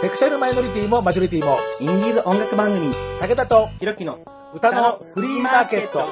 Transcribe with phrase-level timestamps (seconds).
[0.00, 4.18] セクシャルマイノリティもマジョリティも、インディーズ音楽番組、武田とひろきの
[4.54, 6.06] 歌のフリーマーケット。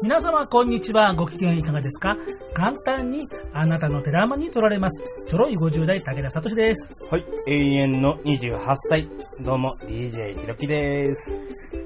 [0.00, 1.12] 皆様こんにちは。
[1.16, 2.16] ご機嫌いかがですか？
[2.54, 3.20] 簡単に
[3.52, 5.26] あなたの手玉に取られます。
[5.26, 7.12] ちょろい50代武田聡です。
[7.12, 9.08] はい、永遠の28歳。
[9.42, 11.77] どうも、DJ ひろきです。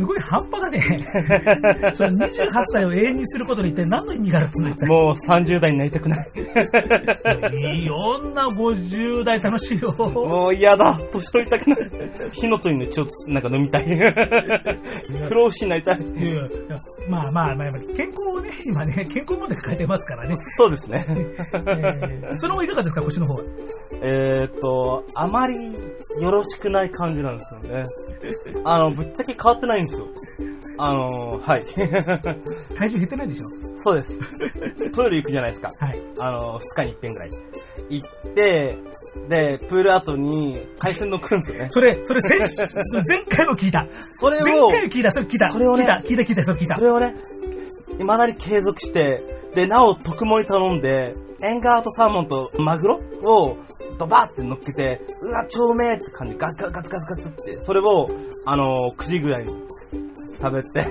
[0.00, 0.96] すごい半端だね。
[1.94, 6.28] その28歳を永遠にすることに一体何の意味があるっつうの一体もう30代になりたくない。
[7.52, 9.92] いい女50代楽しいよ。
[9.92, 10.98] もう嫌だ。
[11.12, 11.78] 年取りたくない。
[12.32, 13.86] 火の鳥の血をなんか飲みたい。
[15.28, 16.00] 不老不死になりたい。
[16.00, 16.42] いやいや
[17.10, 20.34] まあまあまあ、健康をね、今ね、健康問題抱えてますからね。
[20.56, 21.04] そうですね。
[21.08, 23.40] えーその後いかがですか、腰の方は？
[24.02, 25.54] えーっと、あまり
[26.20, 27.84] よろしくない感じなんですよね。
[28.64, 30.08] あの、ぶっちゃけ変わってないんですよ。
[30.78, 31.64] あの、はい。
[32.76, 33.44] 体重減ってないでしょ？
[33.82, 34.18] そうです。
[34.92, 35.68] プール行くじゃないですか。
[35.84, 36.02] はい。
[36.18, 37.30] あの、2日に1遍ぐらい。
[37.90, 38.78] 行って、
[39.28, 41.66] で、プール後に海鮮丼食うんですよね。
[41.70, 42.38] それ、それ先、
[43.06, 43.86] 前回も聞いた。
[44.18, 45.50] それ前を、回も聞いた、それ聞いた。
[45.50, 46.84] それをね聞いた、聞いた、聞いた、それ聞いたそ。
[46.84, 47.14] れをね、
[47.98, 49.20] 未だに継続して、
[49.54, 53.56] で、なお特盛り頼んで、エンガーとサーモンとマグロを
[53.98, 58.08] ドバーって乗っけて、うわ、超うめえって感じ、ガツガツガツガツガツって、それを、
[58.46, 59.56] あの、9時ぐらいに
[60.40, 60.86] 食べて、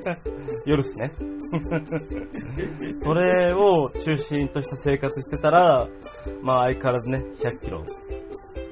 [0.66, 1.12] 夜っすね。
[3.02, 5.88] それを中心とした生活してたら、
[6.42, 7.82] まあ相変わらずね、100キロ。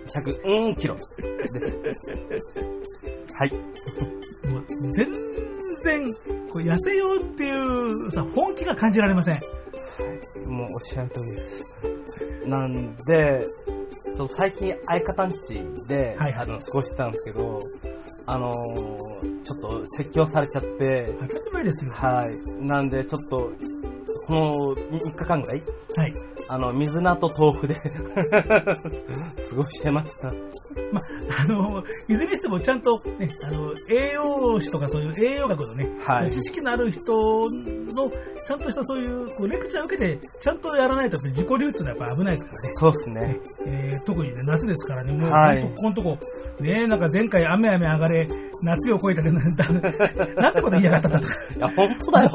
[0.07, 1.03] 100、うんキロで
[1.93, 2.11] す。
[3.39, 3.53] はい。
[3.53, 5.13] もう全
[5.85, 6.05] 然、
[6.53, 9.41] こう痩せようっていうさ、本気が感じられません。
[10.49, 12.47] もうおっしゃる通りです。
[12.47, 13.45] なんで、
[14.17, 15.37] そう最近相方んち
[15.89, 17.59] で、はいはいあの過ごしてたんですけど、
[18.27, 21.93] あのーちょっと説教されちゃって、当たり前ですよ。
[21.93, 22.65] はい。
[22.65, 23.53] なんで、ちょっと、
[24.27, 25.63] この3日間ぐらい、
[25.97, 26.13] はい。
[26.49, 27.75] あの、水菜と豆腐で
[28.41, 30.29] 過ごしてました。
[30.93, 31.01] ま
[31.39, 37.47] あ、あの、いずれにしてもちゃんと、ね、あの、栄養士とかそういう栄養学のね、はい知識のある人の、
[38.11, 42.69] ちゃんとしたそういう、こうレクチャーを受けて、ちゃんとやらないと、自己流っていうのはやっぱ危ないですからね。
[42.75, 43.41] そうですね。
[43.69, 46.19] えー特にね、夏ですからね、もう、はいここのとこ、
[46.61, 48.29] ねなんか前回雨雨上がれ、
[48.63, 49.69] 夏を超えたけど、なんだ
[50.37, 51.35] なんてこと言いやがったんだとか。
[51.57, 52.31] いや、本当だよ。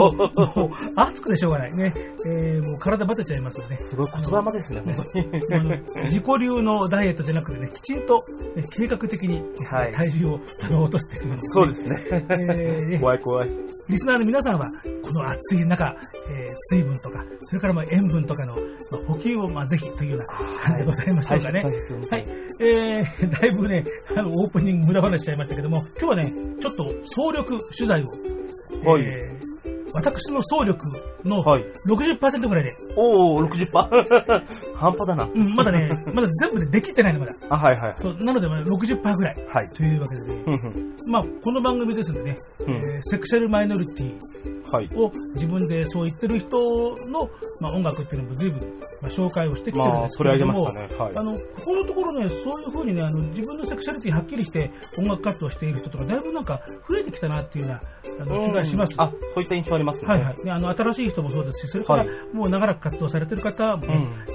[0.56, 1.94] もう、暑くてしょうがないね。
[2.28, 3.78] えーもう体バテちゃいますよね。
[3.78, 8.16] すごい言霊ですね、自己流のダイエットじゃなくてね、きちんと、
[8.56, 12.26] ね計画的にはい体重をあの落としていくんですねそうですね。
[12.30, 13.50] えー怖い怖い。
[13.90, 14.66] リスナーの皆さんは、
[15.04, 15.96] この暑い中、
[16.30, 18.62] えー水分とか、それからまあ塩分とかの、ま
[18.98, 20.26] あ、補給をまあぜひというような
[20.62, 21.64] 感じでございましょうかね。
[21.64, 22.26] 大切大切はい。
[22.62, 23.84] えー、 だいぶね、
[24.16, 28.04] あの、オープニング無駄話しちゃいましたけども、今日はね、ちょっと総力取材
[28.84, 30.86] を、はいえー私の総力
[31.26, 33.72] のはい60%ぐらいで、おー、60%?
[34.76, 35.24] 半端だな。
[35.24, 37.34] うん、まだね、 まだ全部でできてないの、まだ。
[37.50, 37.96] あ、はいはい。
[37.98, 39.36] そうなので、まあ60%ぐらい。
[39.48, 39.70] はい。
[39.76, 42.36] というわけでね、まあ、この番組ですんでね、
[42.68, 44.90] うんえーセクシャルマイノリティはい。
[44.96, 47.30] を自分でそう言ってる人の、
[47.60, 48.60] まあ、音楽っていうのも随分、
[49.02, 51.04] まあ、紹介をしてきてるんまあ、ですけれども、取り上げましたね。
[51.04, 51.18] はい。
[51.18, 57.80] あの、ここのところね、そういうふうにね、あの、自分のセクシャリティはっきりして音楽活動している人とか、だいぶなんか増えてきたなっていうよ
[58.18, 58.96] うな、あの、気がします。
[58.98, 60.08] あ、そういった印象ありますね。
[60.08, 60.46] はいはい。
[60.46, 62.36] ね、あの、新しい人もそうですし、それから、はい。
[62.36, 63.84] もう長らく活動されてる方も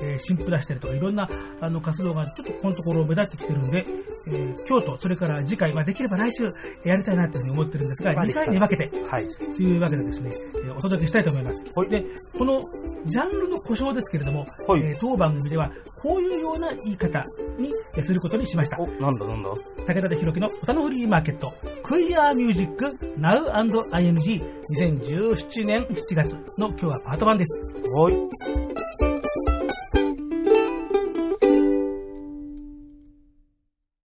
[0.03, 1.28] えー新婦出したりとか、いろんな、
[1.60, 3.84] あの、活動がちょっとこのところ目立ってきてるんで、
[4.32, 6.44] えー今日と、それから次回、まあ、できれば来週
[6.84, 9.28] やりたいなというふうに思ってるんですが、まあ2回に分けて、はい。
[9.28, 10.31] というわけでですね、
[10.64, 11.64] えーお届けしたいと思います。
[11.91, 12.04] で、
[12.38, 12.60] この
[13.06, 14.82] ジャンルの故障ですけれども、はい。
[14.82, 15.70] えー当番組では
[16.03, 17.22] こういうような言い方
[17.58, 18.78] にえーすることにしました。
[18.81, 19.50] お、なんだなんだ？
[19.87, 22.84] 武田弘樹の歌のフリーマーケット、クイアーミュージック
[23.19, 24.43] Now&ING
[24.78, 27.75] 2017年7月の今日はパート1です。
[27.94, 28.15] はい。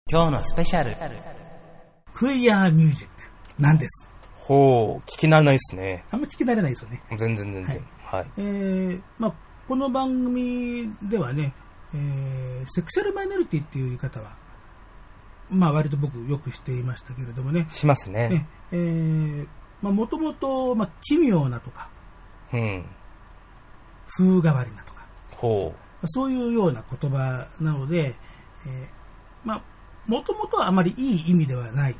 [0.09, 0.95] 今日のスペシャル。
[2.13, 4.09] クイアーミュージックなんです。
[4.35, 6.05] ほう、聞き慣れないですね。
[6.11, 7.03] あんま聞き慣れないですよね。
[7.17, 7.87] 全然全然。
[8.05, 8.27] はい。
[8.37, 9.33] えーまあ、
[9.67, 11.53] この番組ではね、
[11.93, 14.37] えーセクシャルマイノリティっていう言い方は、
[15.49, 18.29] まあ割と僕よくしていましたけれどもね、しますね。
[18.29, 19.47] ねえー
[19.81, 21.89] まあもともと、まあ奇妙なとか、
[22.53, 22.85] うん。
[24.17, 28.15] 風変わりなとか、ほまあそういうような言葉なので、
[28.65, 29.01] えー
[29.43, 29.63] まあ、
[30.07, 31.95] もともとはあまりいい意味ではない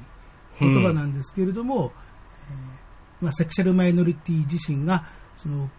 [0.59, 1.91] 言葉なんですけれども、
[2.49, 5.69] えーまあ、セクシャルマイノリティ自身が、その、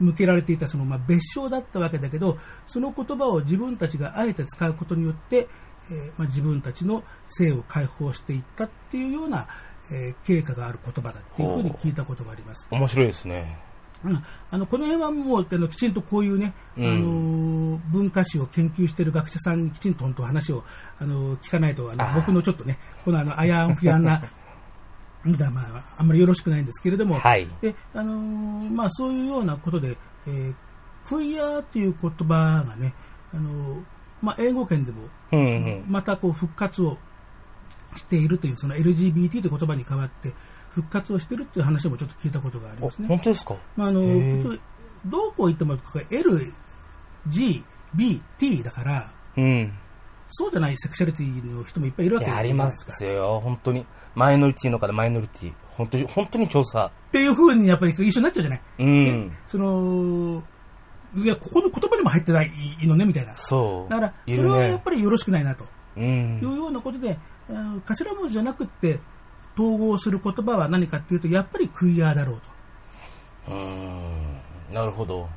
[0.00, 5.48] 向けられていたその、まあ、別称だったわけだけど、その言葉を自分たちがあえて使うことによって、
[5.90, 9.48] えーまあ、自分たちの性を解放していったっていうような、
[9.90, 12.66] えー経過がある言葉だっていうふうに聞いたことがあります。
[12.70, 12.74] う。
[12.74, 13.58] 面白いですね。
[14.04, 20.64] うんあのこの辺はもうあのきちんとこういうね、うんあの文化史を研究している学者さんにきちんと本当話を
[20.98, 24.22] あの聞かないとあの僕のちょっとねこのあのあやんふやんな
[25.24, 27.48] みたいな、まあ、あんまりよろしくないんですけれども、はい。
[27.60, 29.96] であのーまあ、そういうようなことで、
[30.26, 30.54] えー
[31.04, 32.94] クイアという言葉がね、
[33.34, 33.84] あのー
[34.20, 35.02] まあ、英語圏でも
[35.32, 35.84] うんうん。
[35.88, 36.96] またこう復活を
[37.96, 40.32] しているという、その LGBT という言葉に変わって
[40.74, 43.08] 復活をしているという話もちょっと聞いたことがありおますね。
[43.08, 43.56] 本当ですか？
[43.76, 44.00] まあ、あの
[45.06, 45.76] どうこう言っても
[46.10, 46.52] L、
[47.28, 47.64] G、
[47.94, 49.72] B、T だから、うん。
[50.34, 53.40] そうじゃないセクシャリティの人もいっぱいいるわけいや、ありますすよ。
[53.44, 53.84] 本当に。
[54.14, 55.52] マイノリティの方、マイノリティ。
[55.76, 56.86] 本当に、本当に調査。
[56.86, 58.62] っていうふうにやっぱり一緒になっちゃうじゃない。
[58.78, 59.32] うん。
[59.46, 60.42] その、
[61.14, 62.50] いや、ここの言葉にも入ってない
[62.86, 63.34] のね、みたいな。
[63.36, 63.90] そう。
[63.90, 64.82] だから、それはやっね。
[64.82, 65.66] ぱりよろしくないなと
[65.96, 66.56] うんいう。
[66.56, 67.18] ようなことで、
[67.84, 69.00] 頭文字じゃなくって、
[69.58, 72.40] 統合する言葉は何かっていうと、やっぱりクイアだろう
[73.46, 73.52] と。
[73.52, 74.74] うん。
[74.74, 75.28] なるほど。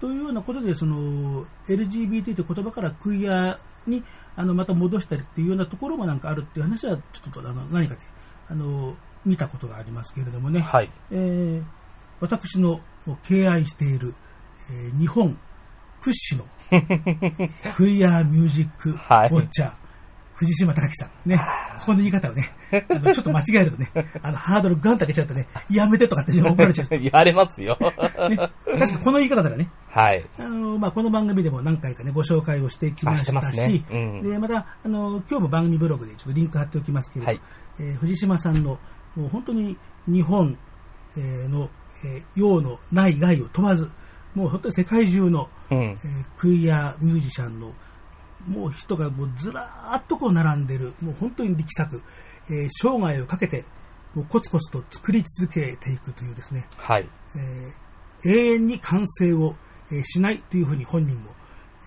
[0.00, 4.02] というようなことで、その LGBT という言葉からクイアに
[4.34, 8.00] あのまた戻したりっていうようなところもなんかあるっていう話は、ちょっとあの何かで
[8.50, 10.90] あの見たことがありますけれどもね、はい。
[11.10, 11.62] えー
[12.20, 12.80] 私の
[13.24, 14.14] 敬愛している、
[14.70, 15.36] えー日本
[16.00, 16.48] 屈指の
[17.74, 19.72] クイアミュージックウはいォッチャー、
[20.34, 21.28] 藤島隆樹さん。
[21.28, 21.38] ね。
[21.80, 22.54] ここの言い方をね、
[22.88, 23.90] あのちょっと間違えるとね、
[24.22, 26.94] あの、ハードルガンと上げちゃうとね、やめてとかって怒られちゃう。
[26.94, 27.76] ね、言われますよ。
[27.80, 28.50] 確か
[29.02, 30.24] この言い方ならね、はい。
[30.38, 37.40] あの、まあ、この番組でも何回かね、ご紹介をしてきましたし、ねうんで、また、あの、今日も番組ブログでちょっとリンク貼っておきますけれど、はい
[37.80, 38.78] えー藤島さんの、
[39.16, 39.76] もう本当に
[40.06, 40.56] 日本、
[41.16, 41.70] えーの、
[42.04, 43.90] えー洋の内外を問わず、
[44.34, 45.78] もう本当に世界中の、うん。
[45.78, 47.72] えークイアミュージシャンの、
[48.46, 52.02] もう人がもうずらーっとこう並んでる、もう本当に力作、
[52.48, 53.64] えー生涯をかけて、
[54.14, 57.08] もうコツコツと作り続けていくというですね、はい。
[57.36, 57.72] えー
[58.24, 59.56] 永遠に完成を、
[59.90, 61.30] えーしないというふうに本人も、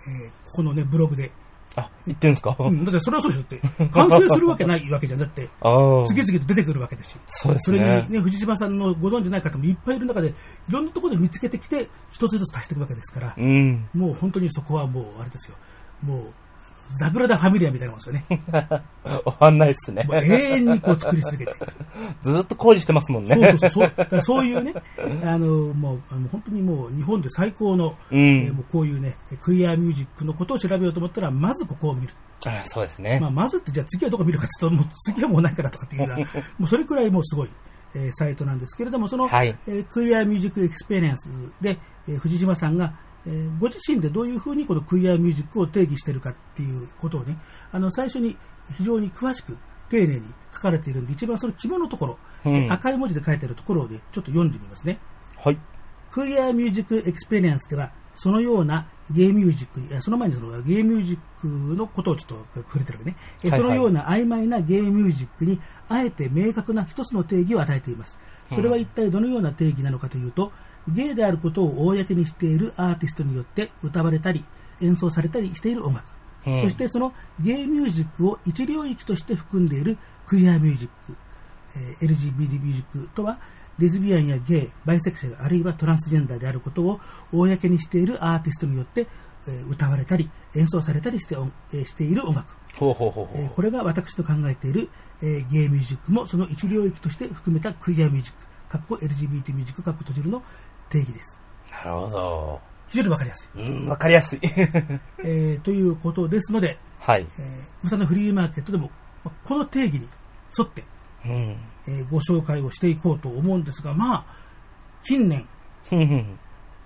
[0.08, 1.32] えーここのね、ブログで、
[1.78, 2.56] あ、言ってるんですか？
[2.58, 5.20] うん、だってそれはそうでしょって、完成するわけないわけじゃん。
[5.20, 5.50] だって。
[6.06, 7.18] 次々と出てくるわけですし。
[7.28, 8.14] そうですそれねに。
[8.14, 10.34] ね、藤島さんのご存知ない方もいっぱいいる中で、い
[10.70, 13.90] ろんなところで見つけてきて、一つずつ足していくわけですからう、ん。
[13.94, 15.58] もう本当にそこはもう、あれですよ。
[16.02, 16.34] もう、
[16.98, 18.26] ザグラダ・ファミリアみたいなもんですよね。
[19.26, 20.08] 終わんないっすね。
[20.12, 21.66] 永遠にこう作り続けていく。
[22.24, 23.36] ずーっと工事してますもんね。
[23.36, 23.94] そうそうそう。
[23.96, 24.74] だからそういうね、
[25.24, 32.14] あの、もう、あの本当にもう日本で最高の、うんえーもうこういうね、クイアミュージックのことを調べようと思ったら、まずここを見る。
[32.46, 33.32] あそうですねまあ、。
[33.32, 36.26] まずって、じゃあ次はどこ見るかっていうと、もう次はもうないからとかっていうような、
[36.60, 37.50] もうそれくらいもうすごい、
[37.96, 41.30] えーサイトなんですけれども、その、はいえークイアミュージックエクスペリエンス
[41.62, 41.78] で、
[42.08, 42.94] えー藤島さんが、
[43.28, 47.38] えーご自身でどういうふうにこのクイアミュージックを定義しているかっていうことをね、
[47.72, 48.38] あの、最初に
[48.78, 49.58] 非常に詳しく、
[49.90, 50.24] 丁寧に
[50.54, 55.00] 書かれているんで、一番その肝のところ、うんえー赤い文字で書いてあるところをね、ちょっと読んでみますね。
[55.38, 55.58] はい。
[56.12, 63.18] クイアミュージックエクスペリエンスでは、そのようなゲイミュージックに、いやその前にそのゲイミュージックのことをちょっと触れてるわけね。
[63.44, 68.20] えはいはいそのような曖昧なゲイミュージックに、あえて明確な一つの定義を与えています。
[68.50, 70.52] それは一体どのような定義なのかというと、
[70.88, 74.44] ゲイであることを公にしているアーティストによって歌われたり、
[74.82, 76.06] 演奏されたりしている音楽。
[76.48, 79.98] うんそしてそのゲイミュージックを一領域として含んでいる
[80.28, 81.16] クイアミュージック、
[81.76, 83.40] えー LGBT ミュージックとは、
[83.80, 87.00] レズビアンやゲイ、バイセクシャル、あるいはトランスジェンダーであることを
[87.34, 89.08] 公にしているアーティストによって、
[89.48, 91.36] えー歌われたり、演奏されたりして,、
[91.74, 92.46] えーしている音楽。
[92.76, 93.42] ほうほうほうほう。
[93.42, 94.90] えーこれが私の考えている、
[95.24, 100.44] えーゲイミュージックもその一領域として含めたクイアミュージック、かっこ LGBT ミュージック、かっこ閉じるの
[100.90, 101.38] 定義です。
[101.72, 102.62] なるほど。
[102.88, 103.60] 非常にわかりやすい。
[103.60, 104.40] うん、わかりやすい。
[105.24, 107.28] えーということですので、はい。
[107.38, 108.90] えー、歌のフリーマーケットでも、
[109.24, 110.08] まあこの定義に
[110.58, 110.84] 沿って、
[111.26, 111.58] うん。
[111.88, 114.26] えーご紹介をしていこうと思うんですが、まあ、
[115.04, 115.48] 近年、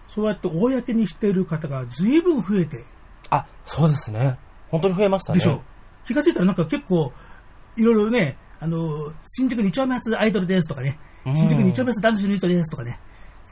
[0.07, 2.83] そうやって公にしている方が随分増えて、
[3.29, 4.37] あ、そうですね。
[4.69, 5.39] 本当に増えましたね。
[5.39, 5.61] でしょう。
[6.05, 7.13] 気がついたらなんか結構、
[7.77, 12.99] いろいろね、あの、新宿二丁目発アイドルですとかね、うん新宿二丁目発男子ユニットですとかね、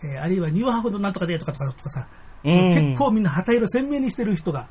[0.04, 2.08] えーあるいはニューハーフのなんとかでとかとかとかさ、
[2.44, 4.68] うん結構みんな旗色鮮明にしてる人が、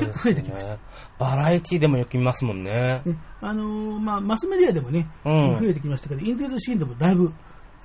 [0.00, 0.78] 結構増えてきましたね。
[1.18, 3.00] バラエティでもよく見ますもんね。
[3.04, 7.32] ねあのーまあ、マスメディアでもね、うん増えてきましたけど、インディーズシーンでもだいぶ、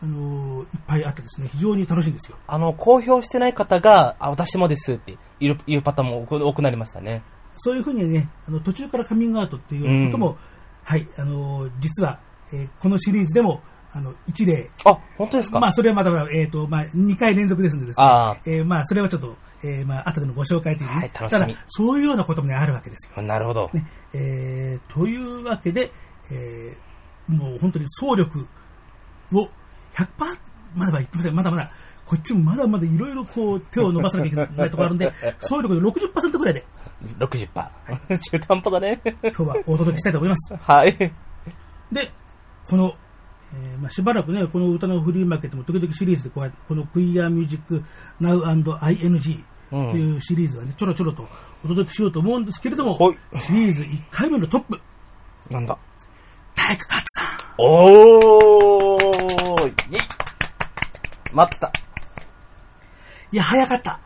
[0.02, 2.38] あのーいっぱいあってですね、非常に楽しいんですよ。
[2.48, 7.24] あの、公表してない方が、あ、私もですって言う言うパターンも多くなりましたね。
[7.58, 10.36] そういうふうにね、あの途中からカミングアウトっていうことも、うん
[10.84, 12.20] はい、あのー実は、
[12.52, 13.62] えーこのシリーズでも、
[13.96, 15.60] あの、一例、あ、本当ですか？
[15.60, 23.22] まあ、それはまだ、えっ、と、まあ、2回連続ですのでですねあ、えーまあ、それはちょっと、えーまあ、後でのご紹介というね、はい楽しみただ、そういうようなこともね、あるわけですよ。
[23.22, 23.70] なるほど。
[23.74, 25.92] ね、えーというわけで、
[26.32, 26.94] えー
[27.26, 28.46] もう本当に総力
[29.32, 29.46] を
[29.96, 30.38] 100%まだ
[30.76, 31.36] まだ言ってません。
[31.36, 31.72] まだまだ。
[32.06, 36.66] こっちもまだまだいろいろこう手を伸ばさなきゃいけないところあるんで、 総力で60%ぐらいで
[37.20, 37.48] 60%。
[38.20, 39.00] 中途半端だね。
[39.06, 40.54] 今日はお届けしたいと思います。
[40.58, 40.98] はい。
[40.98, 42.12] で、
[42.68, 42.94] この、
[43.55, 47.83] えーまあ、しばらくね、この歌のフリーマーケットも時々シリーズでこうやって、この Queer Music
[48.19, 51.27] Now&ING というシリーズはね、ちょろちょろと
[51.63, 54.79] お届けしようと思うんですけれども、はいシリーズ1回目のトップ、
[55.50, 55.77] なんだ？
[56.55, 57.27] 体育活さん。
[57.57, 59.75] おーイェイ
[61.33, 61.72] 待った。
[63.31, 64.00] いや、早かった。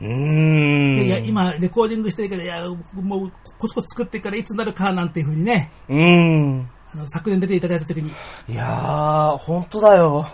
[0.00, 1.02] うーん。
[1.02, 2.62] いや、今、レコーディングしてるけど、いや、
[2.94, 6.70] もう、コツコツ作ってからいつになるか、なんていうふうにね、うーん。
[6.94, 8.10] あの、昨年出ていただいたときに、
[8.48, 10.26] いやー、ほんとだよ。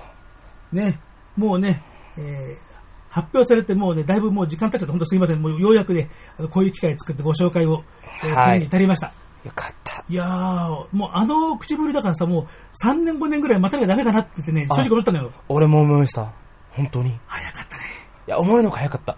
[0.72, 1.00] ね、
[1.36, 1.82] もうね、
[2.16, 2.68] えー
[3.10, 5.40] 発表されてもうね、だいぶもう時間経っちゃって、本当すいません。
[5.40, 7.82] もうようやくね、あのこういう機会作ってご紹介を、
[8.22, 9.10] えーはいに至りました。
[9.44, 10.04] よかった。
[10.08, 12.46] いやー、もうあの口ぶりだからさ、もう
[12.86, 15.32] 3年5年ぐらい待たなきゃダメかなって言ってね、あ正直思ったのよ。
[15.48, 16.30] 俺も思いました。
[16.70, 17.10] 本当に。
[17.10, 17.82] い早かったね。
[18.28, 19.16] や、思いのが早かった。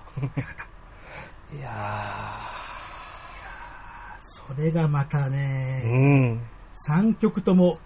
[1.53, 2.39] いや
[4.21, 5.27] それがまたー。
[5.27, 6.41] うね、ん。
[6.89, 7.79] 3曲とも、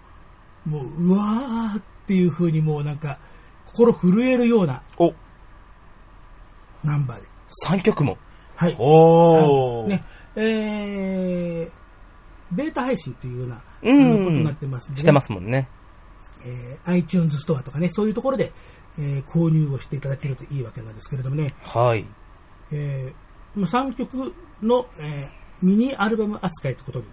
[0.65, 3.19] もう、うわーっていう風にもうなんか、
[3.67, 5.13] 心震えるようなお、
[6.83, 7.27] ナンバーで。
[7.67, 8.17] 3曲も。
[8.55, 8.75] はい。
[8.79, 9.87] おー。
[9.87, 10.03] ね、
[10.35, 11.71] えー、
[12.55, 14.97] データ配信っていうような、うんことになってますね。
[14.97, 15.67] してますもんね。
[16.45, 18.53] えー iTunes ストアとかね、そういうところで、
[18.97, 22.05] えー購入をしていただけるといいわけなんですけれどもね、はい。
[22.71, 25.29] えー、3曲の、えー
[25.61, 27.05] ミニアルバム扱いということに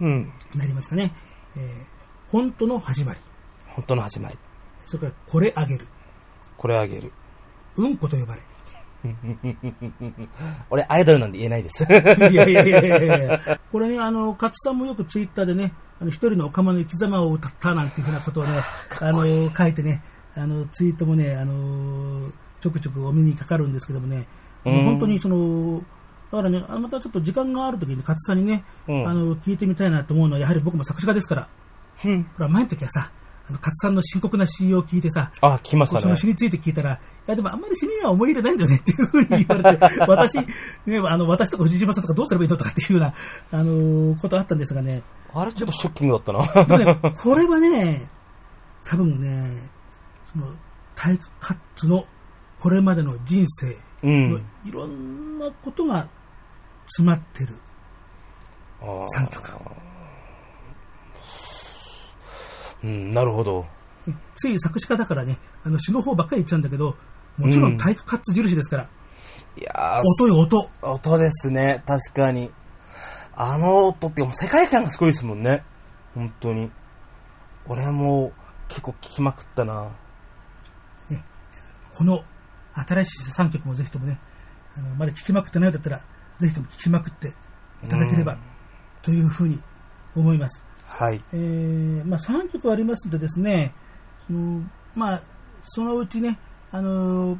[0.00, 0.32] うん。
[0.54, 1.14] なりますかね。
[1.56, 3.20] えー本当の始まり。
[3.66, 4.38] 本当の始まり。
[4.86, 5.86] それから、これあげる。
[6.56, 7.12] これあげる。
[7.76, 8.40] うんこと呼ばれ。
[10.70, 11.82] 俺、アイドルなんで言えないです。
[11.84, 18.60] いやいやいやいやいやこれね、あの、勝さんもよくツイッターでね、あの、一人のオカマの生き様を歌ったなんていうふうなことをね、
[19.00, 20.02] あの、書いてね、
[20.34, 22.30] あの、ツイートもね、あの、
[22.60, 24.26] ちょくちょくお目にかかるんですけどもね、
[24.64, 25.82] あのうん本当にその、
[26.32, 31.48] だからね、あのまたちょっと時間がある時に勝さんにね、うんあの、聞いてみたいなと思うのは、やはり僕も作詞家ですから、
[32.06, 32.22] うん。
[32.22, 33.10] ほら、前の時はさ、
[33.48, 36.16] あの、勝さんの深刻な詩を聞いてさ、あ、来ましたねその。
[36.16, 40.46] 詩について聞いたら、いや、でもあんまり詩には思い入れないんだよねっていうふうに言われて、 私、ね、
[41.06, 43.14] あの、私とか藤島さんとかどうすればいいのとかっていうような、
[43.50, 45.02] あのーことあったんですがね、
[45.34, 46.64] あれちょっとショッキングだったな。
[46.78, 48.08] でもね、 これはね、
[48.84, 49.68] 多分ね、
[50.32, 50.46] その、
[50.94, 52.06] 体育カッツの
[52.58, 54.46] これまでの人生うのん。
[54.64, 56.08] いろんなことが
[56.86, 57.56] 詰まってる
[58.80, 59.52] あー3曲。
[62.84, 63.66] うん、なるほど。
[64.34, 66.96] つい作詞家だからね、あの詩の方ばっかり言っちゃうんだけど、
[67.38, 68.88] もちろん体育カッツ印ですから、
[69.56, 70.68] いやー、音よ音。
[70.82, 72.50] 音ですね、確かに。
[73.34, 75.64] あの音ってもう世界観がすごいですもんね。
[76.14, 76.70] 本当に。
[77.66, 78.32] 俺も
[78.68, 79.92] 結構聞きまくったな。
[81.94, 82.24] この
[82.74, 84.18] 新しい3曲もぜひともね、
[84.76, 86.00] あのまだ聴きまくってないようだったら、
[86.38, 87.32] ぜひとも聴きまくって
[87.84, 88.38] いただければうん
[89.02, 89.60] というふうに
[90.14, 90.64] 思います。
[90.86, 91.22] はい。
[91.32, 93.74] えーまあ、3曲ありますのでですね、
[94.26, 94.62] その
[94.94, 95.22] まあ、
[95.64, 96.38] そのうちね、
[96.70, 97.38] あのー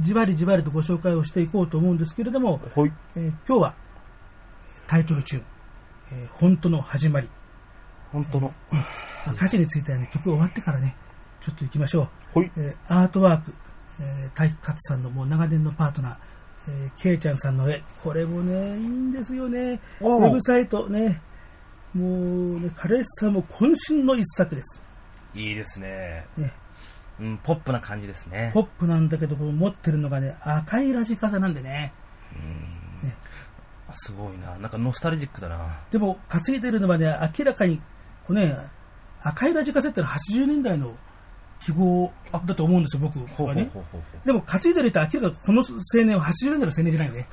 [0.00, 2.92] じわりじわりとご紹介をしていこうと思うんですけれども、ほい。
[3.16, 3.74] えー今日は
[4.86, 5.44] タイトルチューン、
[6.12, 7.28] えー本当の始まり、
[8.12, 8.52] 本当の。
[8.70, 8.78] ま
[9.26, 10.94] あ歌詞についてはね、曲終わってからね、
[11.40, 12.08] ちょっと行きましょう。
[12.34, 12.52] ほい。
[12.56, 13.52] えーアートワーク、
[14.00, 16.16] えー、体育活さんのもう長年のパートナー、
[16.68, 19.80] えー、ケイちゃんさんの絵、これもね、いいんですよね。
[20.00, 21.20] ウェブサイトね、
[21.94, 24.82] もうね、彼氏さんも渾身の一作です。
[25.34, 26.26] いいですね。
[26.36, 26.52] ね、
[27.20, 28.50] うん、ポップな感じですね。
[28.52, 31.92] ポップなんだけど、こう持ってるのがね、赤いラジカセなんでね。
[33.88, 34.58] あすごいな。
[34.58, 35.80] なんかノスタルジックだな。
[35.90, 37.06] でも、担いでるのはね、
[37.38, 37.82] 明らかに、こ
[38.28, 38.54] うね、
[39.22, 40.94] 赤いラジカセってのは80年代の
[41.64, 43.70] 記号だと思うんですよ、僕ほうほうはね。
[43.72, 47.28] ほうほうほでも、担いでるって明らかにこの青年は80年代の青年じゃないよね。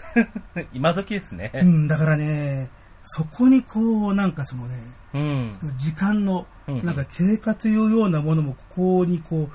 [0.55, 0.65] う。
[0.73, 1.51] 今時ですね。
[1.53, 2.69] うん、だからね、
[3.03, 4.75] そこにこう、なんかそのね、
[5.13, 5.59] うん。
[5.77, 9.49] 時間の、なんか経過というようなものも、ここにこ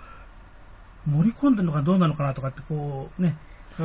[1.07, 3.37] う、盛り込んでるのかどうなのかなとかって、こうね、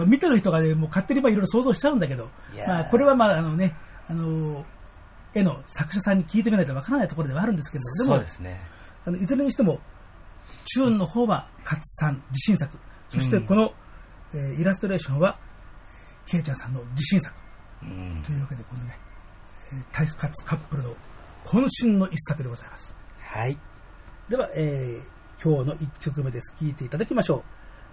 [0.06, 2.30] 見てる人がね、もう勝手にまあいろいろ想像しちゃうんだけど
[2.68, 3.76] まあこれはまああのね、
[4.10, 4.66] あの、
[5.34, 8.60] 絵の作者さんに聞いてみないとわからないところではあるんですけど、でもそうで、すね。
[9.06, 9.80] あのいずれにしても、
[10.66, 12.78] チューンの方は勝さん自信作、
[13.10, 13.74] そしてこの、
[14.34, 15.38] えーイラストレーションは、
[16.26, 17.34] ケイちゃんさんの自信作。
[17.84, 18.24] うん。
[18.26, 18.98] というわけで、このね、
[19.72, 20.96] えー体育活カップルの
[21.46, 22.96] 渾身の一作でございます。
[23.20, 23.58] はい。
[24.30, 26.56] では、えー今日の一曲目です。
[26.60, 27.44] 聴いていただきましょう。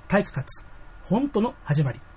[0.08, 0.64] 体育活、
[1.04, 2.00] 本当の始まり。「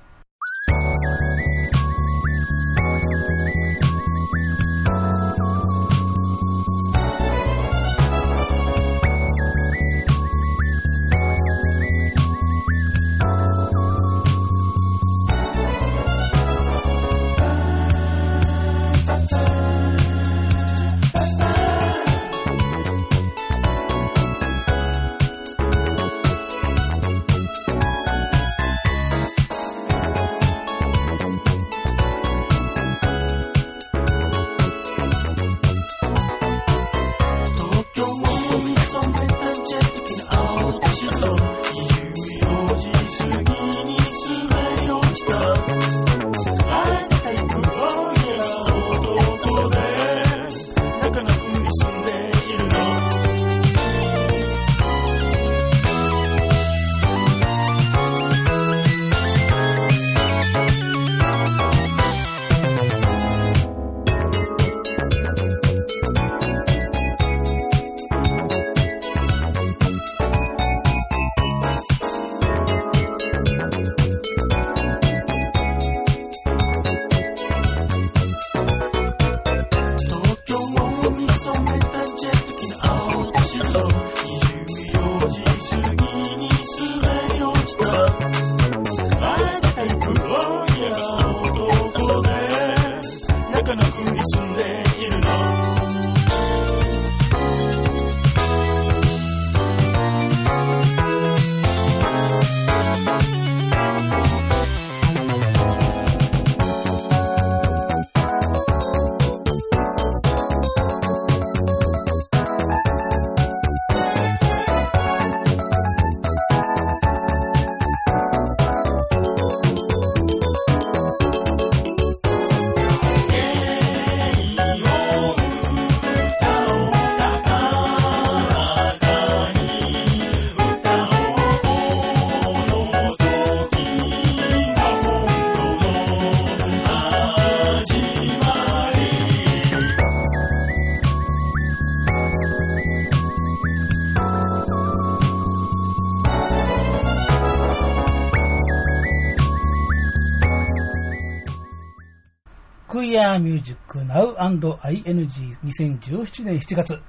[153.16, 157.01] Queer Music Now ING2017 年7月、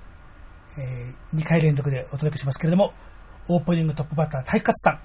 [0.78, 2.94] え2回連続でお届けしますけれども、
[3.48, 5.00] オープニングトップバッター、体活さ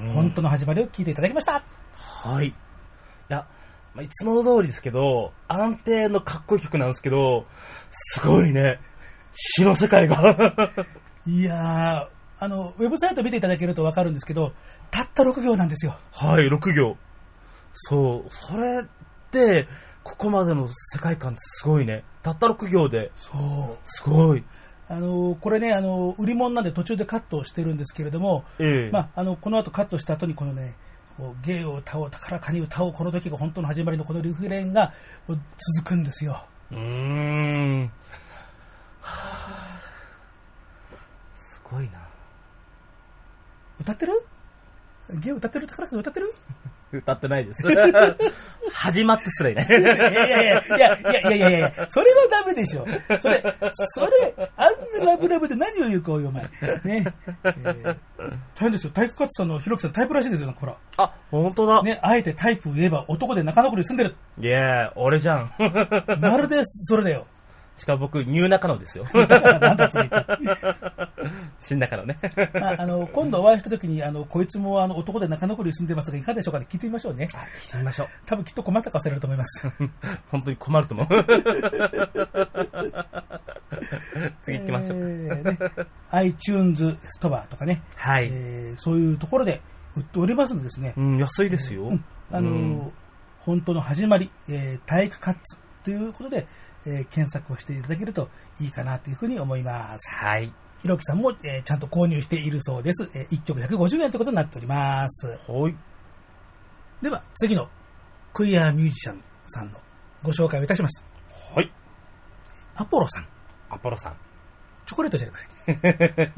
[0.00, 1.62] ん、うん本当の始まりを聞いていただきました。
[1.94, 2.48] はい。
[2.48, 2.54] い
[3.28, 3.46] や、
[3.94, 7.46] まあ、いつもの通りですけど、安定のかっこいい曲なんですけど、
[7.90, 8.80] すごいね。
[9.32, 10.16] 詩の世界が。
[11.26, 12.08] いやー、
[12.40, 14.52] あの、ウェブサイト見ていただけるとわかるんですけど、
[14.90, 15.96] たった6行なんですよ。
[16.10, 16.96] はい、6行。
[17.72, 18.86] そう、それっ
[19.30, 19.68] て、
[20.10, 22.02] ここまでの世界観ってすごいね。
[22.22, 23.78] たった6行で、そう。
[23.84, 24.42] すごい。
[24.88, 30.74] あの、これね、あの、売り物なんで途中でカットしてるんですけれども、ええまあ、あの、この後カットした後にこのね、
[31.44, 34.92] 芸を歌おう、高らかに歌おう、この時が本当の始まりのこのリフレインが
[35.28, 35.38] 続
[35.84, 36.44] くんですよ。
[36.72, 37.84] うーん。
[37.84, 37.90] は
[39.02, 39.80] あ
[41.36, 42.00] すごいな。
[43.80, 44.26] 歌ってる？
[45.14, 45.66] 芸歌ってる？
[45.68, 46.34] 高らかに歌ってる？
[46.92, 47.62] 歌ってないです。
[48.72, 49.66] 始まってすらいない。
[49.68, 52.86] いやいやいや、いやいやいやいやそれはダメでしょ。
[53.20, 53.42] それ、
[53.94, 56.42] それ、あんなラブラブで何を言うかお前。
[56.42, 56.50] ね。
[57.44, 57.96] えー
[58.54, 58.92] 大変ですよ。
[58.92, 60.76] 体育活さんのひろきさんタイプらしいですよ、ほら。
[60.98, 61.82] あ、本当だ。
[61.82, 64.14] ね、あえてタイプを言えば男で中野区に住んでる。
[64.38, 65.52] いや俺じゃん。
[66.20, 67.26] まるでそれだよ。
[67.80, 69.06] しかも僕、ニューナカノですよ。
[69.14, 70.26] なんだついて。
[71.60, 72.18] 新中野ね。
[72.52, 76.66] まあ、あの、今度お会いした時に、あの、こいつもあの男で中野区に住んでますが、いかがでしょうかね？
[76.68, 77.26] 聞いてみましょうね。
[77.62, 78.08] 聞いてみましょう。
[78.26, 79.66] 多分きっと困った顔されると思います。
[80.30, 81.06] 本当に困ると思う。
[84.42, 84.98] 次行きましょう。
[84.98, 85.58] えーね
[86.10, 88.28] iTunes ストアとかね、はい。
[88.30, 89.62] えーそういうところで
[89.96, 91.84] 売っておりますのでですね、うん、安いですよ。
[91.84, 92.92] うんあの、うん
[93.40, 96.46] 本当の始まり、えー体育カッツということで、
[96.86, 98.28] えー検索をしていただけると
[98.60, 100.14] いいかなというふうに思います。
[100.16, 100.52] はい。
[100.82, 103.10] ひろきさんも、えーちゃんと購入しているそうです。
[103.14, 105.26] え1曲150円ということになっております。
[105.26, 105.76] はい。
[107.02, 107.68] では、次の
[108.32, 109.78] クイアミュージシャンさんの
[110.22, 111.04] ご紹介をいたします。
[111.54, 111.72] はい。
[112.76, 113.28] アポロさん。
[113.70, 114.16] アポロさん。
[114.86, 115.88] チョコレートじゃありませ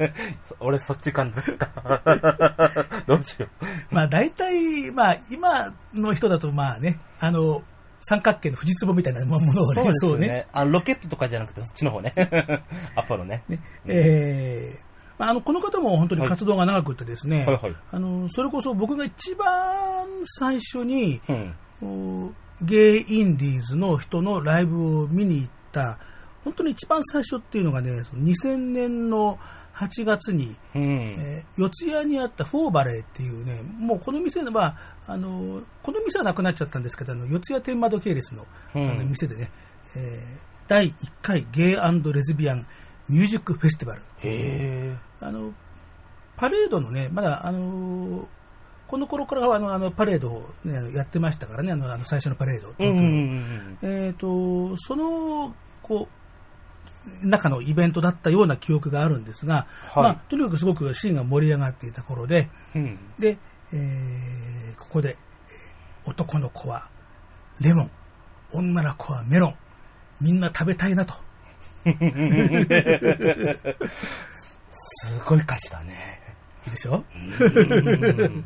[0.05, 0.13] ん。
[0.59, 1.67] 俺そっち感じた。
[3.07, 3.65] どうしよう。
[3.95, 7.63] まあ大体、まあ今の人だとまあね、あの、
[8.03, 10.27] 三角形の富士壺みたいなものをね、そうね。
[10.27, 10.47] よね。
[10.51, 12.13] あロケットとかじゃなくてそっちの方ね。
[12.95, 13.43] アポロね。
[13.47, 17.75] ねえーまあ、あのこの方も本当に活動が長くてですね、はいはい。
[17.91, 20.07] あのそれこそ僕が一番
[20.39, 21.55] 最初に、うん。
[21.81, 25.97] おゲイインディーズの人のライブを見に行った、
[26.43, 29.37] 本当に一番最初っていうのがね、その2000年の
[29.75, 30.83] 8月に、うん。
[30.83, 39.51] えー四谷にあったフォーバレーっていうね、もうこの店の、まあ、あの、この店はなくなっちゃったんですけど、あの四谷天窓系列のあうんの店でね、
[39.95, 42.65] えー第1回ゲイレズビアン
[43.09, 44.01] ミュージックフェスティバル。
[44.21, 45.53] へあの、
[46.37, 48.27] パレードのね、まだ、あの
[48.87, 52.73] この頃からはあのあのパレードを、ね、やってましたからね、あのあの最初のパレード。
[53.81, 56.22] えっ、と、その、こう、
[57.21, 62.97] 中のイベントだったような記憶があるんですが、はいまあ、とにかくすごくシーンが盛り上がっていた頃で、うん。
[63.19, 63.37] で、
[63.73, 66.89] えーここで、えー男の子は
[67.61, 67.91] レモン、
[68.51, 69.55] 女の子はメロン、
[70.19, 71.13] みんな食べたいなと。
[74.69, 76.19] すごい歌詞だね。
[76.65, 78.45] いいでしょ、うん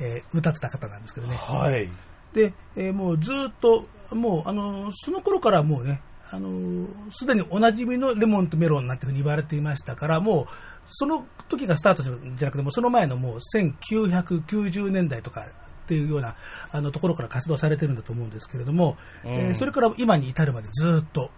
[0.00, 1.36] えー歌ってた方なんですけどね。
[1.36, 1.88] はい。
[2.34, 6.00] で、えーもうずっと、もう、あの、その頃からもうね、
[6.32, 10.46] あの、すでにおなじみのレモンとメロンなんていうふうに言われていましたから、もう、
[10.86, 16.36] その時がスタートじゃなくて、もうその前のもう1990年代とかっていうような
[16.70, 21.30] あのところから活動されてるんだと思うんですけれども、うんえーそれから今に至るまでずっと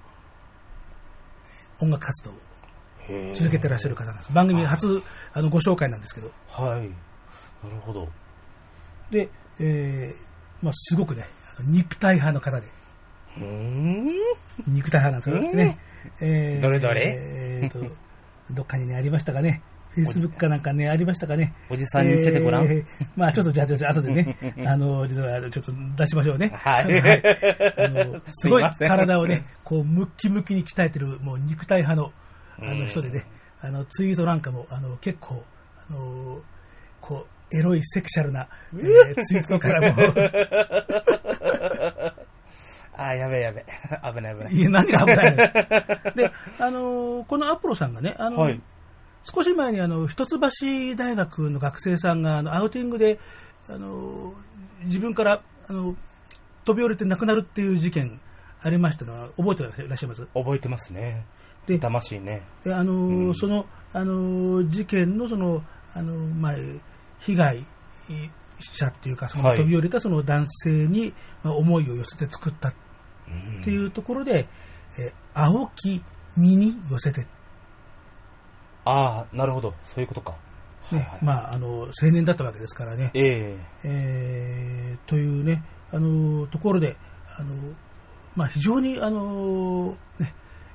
[1.81, 4.33] 音楽活動を続けてらっしゃる方なんです。
[4.33, 5.03] 番組初
[5.33, 6.81] あのご紹介なんですけど、はい。
[7.67, 8.09] なるほど。
[9.11, 9.29] で、
[9.59, 11.27] えーまあ、すごくね、
[11.61, 12.69] 肉体派の方で。
[14.69, 15.41] 肉体派なんですよ。
[15.55, 15.79] ね。
[16.21, 17.03] えーどれどれ？
[17.19, 17.79] えーと、
[18.51, 19.63] どっかにね、ありましたかね。
[19.91, 21.53] フェイスブックかなんかね、ありましたかね。
[21.69, 22.65] おじさんに見せてごらん？
[22.65, 26.51] えーまあちょっとじゃあ、じゃあ、後でね、 あの、ちょっとちょっと出しましょうね。
[26.55, 26.85] はい。
[26.85, 32.13] あの すごい体をね、こう、ムッキムキに鍛えてる、もう肉体派の、
[32.59, 32.81] あうん。
[32.81, 33.25] の人でね、
[33.61, 35.45] あの、ツイートなんかも、あの、結構、
[35.91, 36.41] あの、
[37.01, 40.03] こう、エロいセクシャルな、えーツイートからも、
[42.97, 43.65] あー、やべえやべえ。
[44.15, 44.55] 危ない危ない。
[44.55, 46.13] いや、何が危ないの？
[46.15, 48.61] で、あの、このアポロさんがね、あの、はい。
[49.25, 50.37] 少し前にあの一橋
[50.97, 53.21] 大学の学生さんがあのアウティングで
[53.69, 54.35] あの
[54.83, 55.95] 自分からあの
[56.65, 58.21] 飛び降りて亡くなるっていう事件
[58.61, 60.27] ありましたのは覚えていらっしゃいます？
[60.35, 61.25] 覚えてますね。
[61.69, 62.43] で魂ね。
[62.65, 65.63] であの、うんそのあの事件のその
[65.95, 66.55] あの、まあ、
[67.21, 67.65] 被害
[68.63, 72.75] 者っていうか、その飛び降りたその男性にまあ思いを寄せて作ったっ
[73.65, 74.49] ていうところで、
[74.99, 76.05] えー青き
[76.37, 77.27] 身に寄せて、
[78.85, 79.75] ああ、なるほど。
[79.85, 80.35] そういうことか。
[80.91, 83.11] ねはいはいまあ、あの、青年だったわけですからね。
[83.15, 86.97] えええーというね、あの、ところで、
[87.39, 87.55] あの、
[88.35, 90.35] まあ、非常に、あの、ね、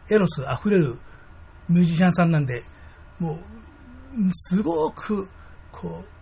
[0.09, 0.97] エロス溢れる
[1.69, 2.63] ミュージシャンさんなんで、
[3.19, 3.39] もう、
[4.31, 5.27] すごく、
[5.71, 6.16] こう、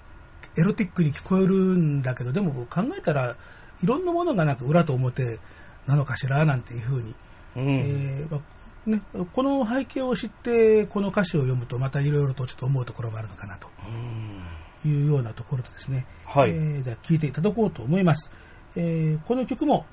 [0.57, 3.35] エロティックに聞こえるんだけど、でも考えたら、
[3.83, 5.39] いろんなものがなんか裏と表
[5.87, 7.15] なのかしら、なんていうふうに、
[7.57, 7.67] うん。
[7.69, 8.41] えーまあ
[8.89, 9.01] ね、
[9.33, 13.67] この背景を知って、この歌詞を読むと、またいろいろとちょっと思うところがあるのかなと。
[14.85, 14.91] うん。
[14.91, 16.51] いうようなところでですね、はい。
[16.51, 18.31] えーでは聴いていただこうと思います。
[18.75, 19.85] えーこの曲も、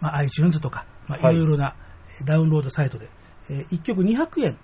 [0.00, 1.36] まあ、iTunes とか、まあ、いはい。
[1.38, 1.74] ろいろな
[2.20, 3.08] えーダウンロードサイトで、
[3.48, 4.58] え1曲200円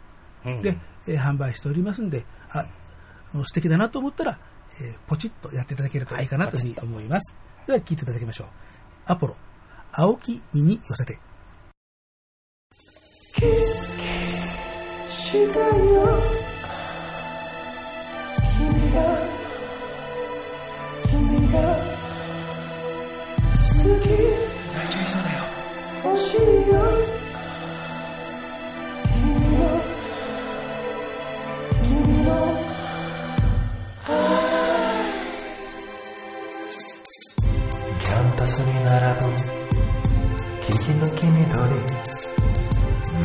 [0.44, 0.62] うん。
[0.62, 2.66] で、えー販売しておりますんで、あ
[3.44, 4.38] 素敵だなと思ったら、
[4.80, 7.36] えーポチッとやっていただけるといいかなというふうに思います。
[7.66, 8.46] では聞いていただきましょう。
[9.06, 9.36] アポロ、
[9.92, 11.18] 青木身に寄せて。
[13.36, 13.48] キ
[38.88, 39.28] 並ぶ
[40.62, 41.44] 木々の黄緑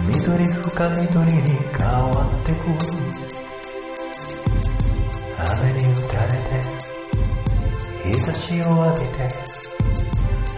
[0.08, 1.40] 緑深緑に
[1.72, 2.58] 変わってく
[5.40, 6.44] 雨に打たれて
[8.04, 9.16] 日差しを浴びて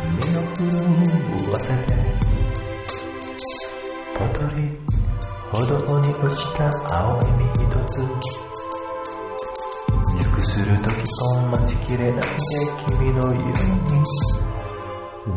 [0.09, 0.63] 身を震
[1.51, 1.93] わせて
[4.17, 4.57] ぽとり
[5.51, 6.65] 歩道に落ちた
[6.99, 7.93] 青い実一つ
[10.23, 10.89] 熟する時
[11.35, 12.33] を待ちきれないで
[12.87, 14.44] 君のように
[15.25, 15.33] 君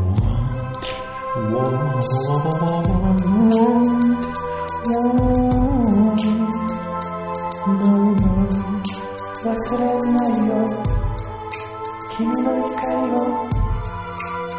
[12.42, 13.18] の光を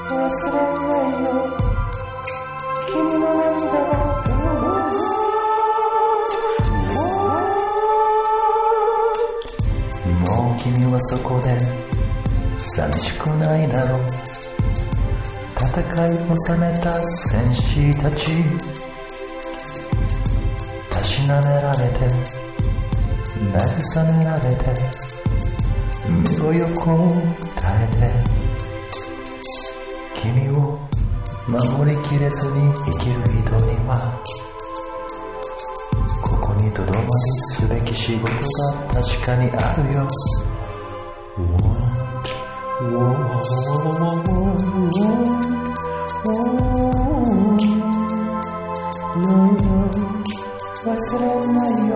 [0.09, 0.17] 忘
[0.49, 1.27] れないよ
[2.87, 3.89] 君の涙を
[10.25, 11.55] もう君はそこで
[12.57, 14.07] 寂しくないだろう。
[15.69, 16.91] 戦いを収めた
[17.29, 18.25] 戦士たち。
[20.89, 22.08] たしなめられて
[23.38, 24.65] 慰められて
[26.08, 27.08] 身を横を
[27.55, 28.12] 耐えて
[30.15, 30.79] 君を
[31.47, 34.19] 守りきれずに生きる人には
[36.23, 37.08] ここにとどまり
[37.51, 38.39] すべき仕事が
[39.03, 40.08] 確かにあるよ。
[50.85, 51.93] 忘れないよ。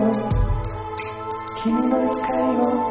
[1.62, 2.26] 君の光
[2.58, 2.83] を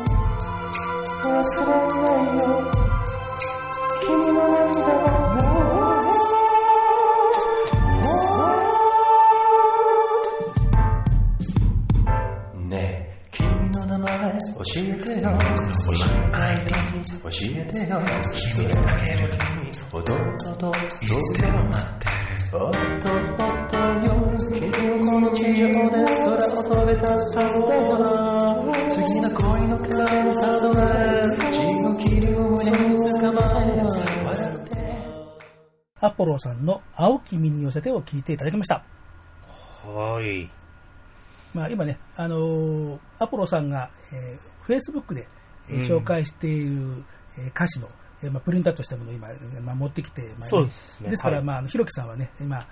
[36.34, 38.84] アポロさんの青き身に寄せてを聞いていただきました。
[39.88, 40.50] はい。
[41.54, 45.28] まあ、今ね、あのーアポロさんが、えー、Facebook で、
[45.70, 47.04] えーうん紹介している、
[47.38, 47.88] えー歌詞の、
[48.24, 52.66] えーまあ、プリントアウトしたものを今、えーまあ、持ってきて、まあそうですねですから、はいまあひろきさんはね、今、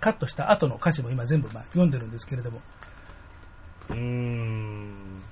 [0.00, 2.62] カットした後の歌詞も今全部、まあ、読んでるんですけれども、
[3.90, 5.22] うーん。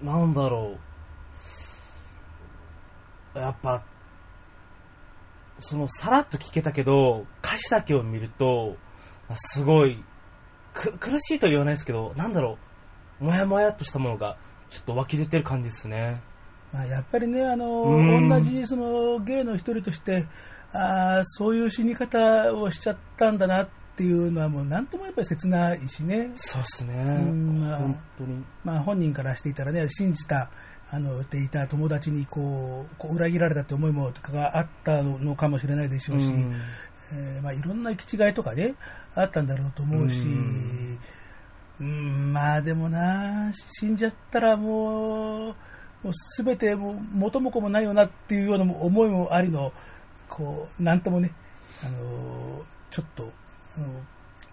[0.00, 0.76] なんだろ
[3.34, 3.38] う。
[3.38, 3.82] やっぱ、
[5.62, 8.76] その、さらっと聞けたけど、歌詞だけを見ると、
[9.34, 10.02] すごい、
[10.74, 12.58] く苦しいとは言わないですけど、なんだろ
[13.20, 13.24] う。
[13.24, 14.36] もやもやっとしたものが、
[14.70, 16.20] ちょっと湧き出てる感じですね。
[16.72, 20.26] まあ、やっぱりね、あのうん同じその芸の一人として
[20.72, 26.94] あー、そういう死に方をしちゃったんだなっていうのは、もうなんともやっぱり切ないしね、そうですね。
[26.94, 28.44] んまあ本当に。
[28.64, 30.50] まあ、本人からしていたらね、信じた、
[30.94, 36.54] あの、ていた友達にこう、こう裏切られたって思いもとかがあったのかもしれないでしょうし、うん。
[37.12, 38.74] えーまあ、いろんな行き違いとかね、
[39.14, 40.98] あったんだろうと思うし、うん
[41.80, 43.50] うん、まあでもな、
[43.80, 45.54] 死んじゃったらもう、
[46.04, 49.72] もう全てもう元も子もないよなっていうような思いもありの、
[50.28, 51.32] こう、なんともね、
[51.82, 53.32] あのーちょっと、
[53.76, 53.86] あの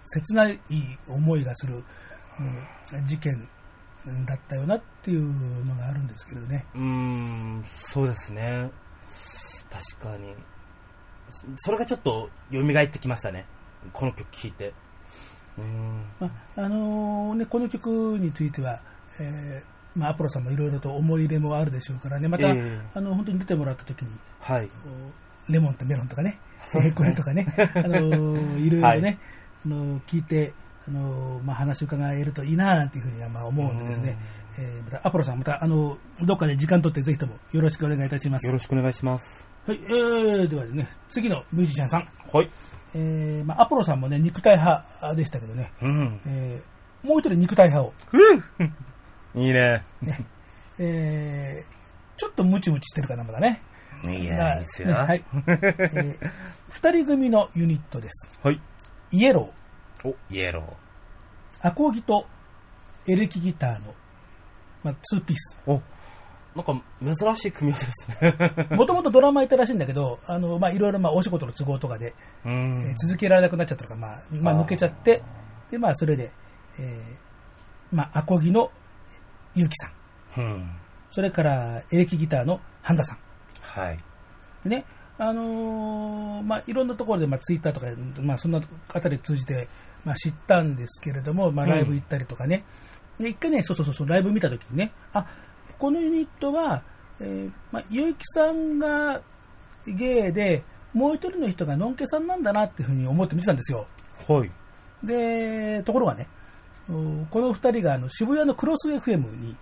[0.06, 0.58] 切ない
[1.10, 1.84] 思いがする、
[2.40, 3.50] うん事件
[4.26, 6.66] だったよなっていうのがあるんですけどね。
[6.76, 8.70] うーん、そうですね。
[9.70, 10.34] 確かに。
[11.30, 13.46] そそれがちょっと蘇ってきましたね。
[13.94, 14.74] この曲聴いて。
[15.58, 16.04] うーん。
[16.20, 18.82] まああのね、この曲については、
[19.20, 24.70] えーまあ、アポロさんもいろいろと思い入れもあるでしょうからね、また、ええあの本当に出てもらった時に、はい。
[25.48, 29.20] レモンとメロンとかね、そうねこれとかね、あのー いろいろね、はい
[29.60, 30.54] その聞いて、
[30.90, 34.18] あのーまあ、話を伺えるといいななんていうふうにはまあ思うんでですね、
[34.58, 38.48] えーまたアポロさん、またあのどっかで時間取ってぜひともよろしくお願いいたします。
[38.48, 39.48] よろしくお願いします。
[39.68, 42.50] はい、えー、ではですね、次のミュージシャンさん、はい。
[42.96, 46.22] えーまあ、アポロさんもね、肉体派でしたけどね、うん。
[46.26, 47.94] えーもう一人肉体派を、
[49.40, 49.86] いいね。
[50.02, 50.26] ね、
[50.80, 51.80] えー
[52.18, 53.62] ちょっとムチムチしてるかな、まだね。
[54.04, 54.90] いいいっすよ。
[54.90, 55.24] ねはい。
[55.48, 56.30] えー
[56.72, 58.32] 二人組のユニットです。
[58.44, 58.60] はい。
[59.12, 59.59] イエロー。
[60.04, 60.64] お、イエロ
[61.62, 62.26] アコギと
[63.08, 63.94] エレキギターの、
[64.84, 65.60] まあ、ツーピース。
[65.66, 65.72] ー。
[65.72, 65.82] お、
[66.56, 68.78] なんか珍しい組み合わせですね。
[68.78, 72.14] もともとドラマーいたらしいんだけど、あの、まあ、いろいろ、まあ、お仕事の都合とかで。
[72.96, 75.22] 続けられなくなっちゃったのか、まあ、まあ、抜けちゃって、
[75.72, 76.32] で、まあ、それで、
[76.78, 78.72] えーまあ、アコギの
[79.56, 80.44] ゆうきさん。
[80.44, 80.72] うん。
[81.10, 83.18] それから、エレキギターのハンダさん。
[83.62, 84.00] はい。
[84.64, 84.86] でね、
[85.18, 87.88] あのーまあ、いろんなところで、まあ、ツイッターとか、
[88.22, 88.62] まあ、そんな
[88.94, 89.68] あたり通じて、
[90.06, 92.64] まあ、知ったんですけれども、まあ、ライブ行ったりとかね。
[93.20, 95.26] で、一回ね、そうそうそうそう、ライブ見たときにね、あ、
[95.78, 96.84] このユニットは、
[97.20, 99.22] えーまあ、ゆうきさんが
[99.86, 103.86] ゲイで、もう一人の人がのんけさんなんだなっていうふうに思って見てたんですよ。
[104.28, 104.52] はい。
[105.04, 106.28] で、ところがね、
[106.90, 109.56] おこの二人があの渋谷のクロス FM に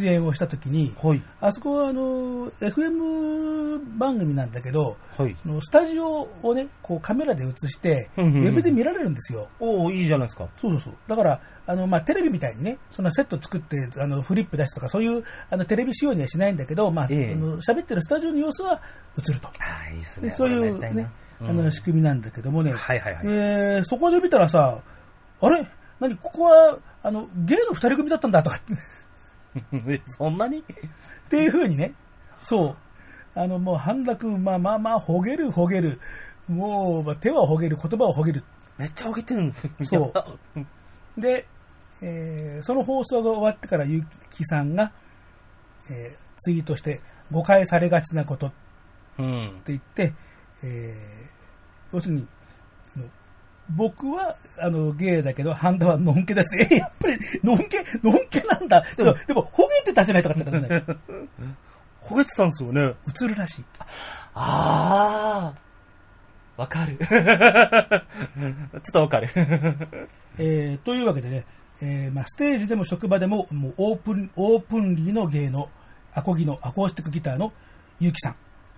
[0.00, 1.22] 出演をしたときに、はい。
[1.40, 5.36] あそこはあの FM 番組なんだけど、はい。
[5.42, 9.48] そのスタジオをね、こうカメラで映して、ウうんうんうんェブで見られるんですよ。
[9.60, 10.48] おーいいじゃないですか。
[10.60, 10.94] そうそうそう。
[11.08, 18.80] だから、あの、まあ、テレビみたいにね、そのセット作って、あの、フリップ出すとか、そういう、あの、テレビ仕様にはしないんだけど、まあ、えの喋ってるスタジオの様子は
[19.18, 19.48] 映ると。
[19.48, 19.52] あ
[19.86, 20.34] あ、いいっすでね。
[20.34, 23.26] そういうねこれやりたな、あの、仕組みなんだけどもね、はいはいはい。
[23.26, 24.80] えーそこで見たらさ、
[25.42, 25.66] あれ？
[26.00, 26.16] 何？
[26.16, 28.76] ここは、あの、ゲイの二人組だったんだとかって、え
[30.08, 30.58] そんなに？
[30.58, 30.62] っ
[31.28, 31.94] ていう風にね、
[32.42, 32.76] そう。
[33.38, 36.00] あの、もう、半田君、まあまあまあ、ほげるほげる。
[36.48, 38.42] もう、まあ、手はほげる、言葉はほげる。
[38.76, 39.52] めっちゃ上げてるの。
[39.84, 40.12] そ
[41.16, 41.46] うで、
[42.02, 44.92] えーその放送が終わってから、ゆきさんが、
[45.90, 48.56] えーツイートして、誤解されがちなことって
[49.22, 49.62] うん。
[49.66, 50.14] 言って、
[50.62, 52.26] えー要するに、
[53.76, 58.84] 僕は、あの、ゲイだけど、ハンダはノンケだって、え、やっぱり、ノンケ、ノンケなんだ。
[58.96, 60.84] でも、でも、ほげてたじゃないとかって言ったらね、
[62.04, 62.94] 焦げてたんですよね。
[63.22, 63.64] 映るらしい。
[64.34, 65.70] ああ。
[66.60, 66.96] わかる。
[67.00, 69.30] ちょっとわかる。
[70.38, 71.46] えーというわけでね、
[71.80, 75.70] えーまあ、ステージでも職場でももうオープンオープンリーの芸の
[76.12, 77.52] アコギのアコースティックギターの
[77.98, 78.34] 結城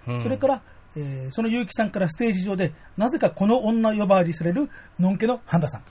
[0.06, 0.62] さん、それから、
[0.96, 5.84] えーその結城さんからステージ上でなぜかこの女呼ばわりされるのんけの半田さん。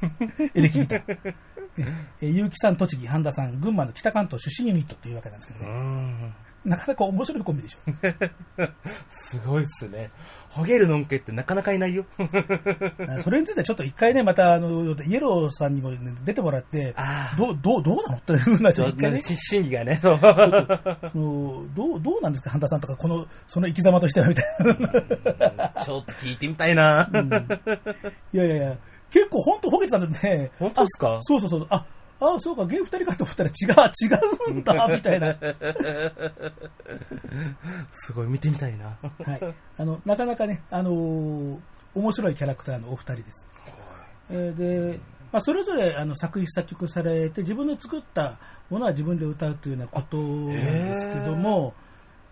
[0.54, 1.34] エレキギター、
[1.76, 6.34] えー、結城さん栃木半田さん群馬の北関東出身ユニットというわけなんですけどうね、ん。
[6.64, 7.78] なかなか面白いコンビでしょ
[9.10, 10.10] すごいっすね。
[10.50, 12.04] ほげるのんけってなかなかいないよ。
[12.18, 16.94] あ それについてはちょっと一回ねまたあのイエローさんにも、ね、出てもらって
[17.38, 20.00] どうどうどうなのというふうなちちょっとね審議がね。
[20.02, 20.18] そう。
[20.20, 20.26] そ
[21.18, 24.46] のどうどうなんですか、半田さんとか、このその生き様としてはみたい
[25.56, 25.82] な。
[25.84, 27.08] ちょっと聞いてみたいな。
[28.32, 28.76] いやいやいや、
[29.10, 31.14] 結構本当、ほげてたんでね、本当ですか？
[31.14, 31.84] あそうそうそう、あ
[32.20, 33.72] あそうか、ゲイ二人かと思ったら違う、
[34.50, 35.34] 違うんだ、みたいな。
[37.92, 38.98] すごい見てみたいな。
[39.24, 41.58] はい、あのなかなかね、あのー
[41.92, 43.48] 面白いキャラクターのお二人です。
[44.30, 44.56] えー
[44.92, 45.00] で、
[45.32, 51.74] まあ、それぞれあの作詞作曲されて、自分の作ったものは自分で歌うというようなことなんですけども、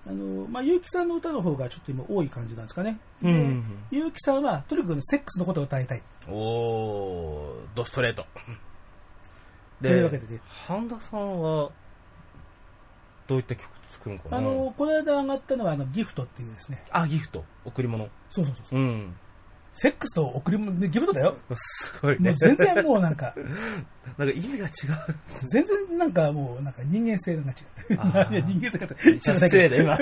[0.07, 2.99] あのまあ、結城さんの歌の方がちょっと今多い感じなんですかね。
[3.23, 6.03] でうん結城さんはとにかくセックスのことを歌いたい。
[6.29, 8.25] おー、ドストレート。
[9.83, 11.71] というわけでね、半田さんは、
[13.27, 14.39] どういった曲作るのかな？
[14.39, 16.83] あの、この間上がったのはあのギフトっていうですね。
[16.91, 17.45] あ、ギフト。
[17.65, 18.09] 贈り物。
[18.31, 18.79] そうそうそうそう。
[18.79, 19.17] うん。
[19.81, 21.37] セックスと贈り物、ねギフトだよ。
[21.55, 22.35] すごいねもう。
[22.35, 23.33] 全然もうなんか、
[24.19, 24.73] なんか意味が違う。
[25.53, 27.97] 全然なんかもうなんか人間性が違う。
[27.97, 29.21] あーいや人間性が違う。
[29.21, 29.97] 失礼だ、今。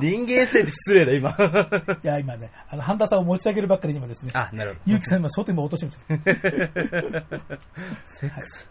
[0.00, 1.30] 人間性で失礼だ、今。
[2.02, 5.98] いや、今ね、あの、半田さんを持ち上げるばっかりにもですね、あ、なるほ結城さん今、争点も落としてます。
[6.08, 6.16] ど。
[8.04, 8.70] セックス。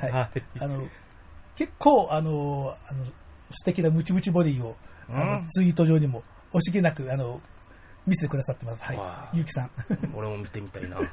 [0.00, 0.12] はい。
[0.12, 0.42] はい。
[0.60, 0.86] あの、
[1.56, 3.04] 結構、あの、あの
[3.50, 4.76] 素敵なムチムチボディを、
[5.08, 7.40] あのうんツイート上にも、惜しげなく、あの、
[8.08, 8.82] 見せてくださってます。
[8.82, 8.98] はい。
[9.36, 9.70] ゆうきさん。
[10.14, 10.98] 俺も見てみたいな。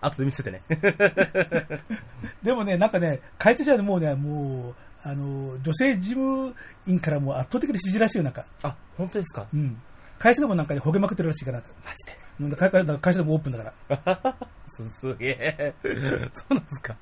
[0.00, 0.62] 後で見せてね。
[2.42, 6.54] でもね、なんかね、会社じゃもうね、もう、あの、女性事務
[6.86, 8.44] 員からも圧倒的に支持らしいよ、なんか。
[8.62, 9.46] あ、本当ですか？
[9.52, 9.80] うん。
[10.18, 11.58] 会社でもなんかね、ほげまくってるらしいから。
[11.84, 12.18] マジで？
[12.40, 12.56] うん
[13.00, 14.36] 会社でもオープンだから。
[14.66, 15.74] す すげえ。
[15.82, 16.94] そうなんですか。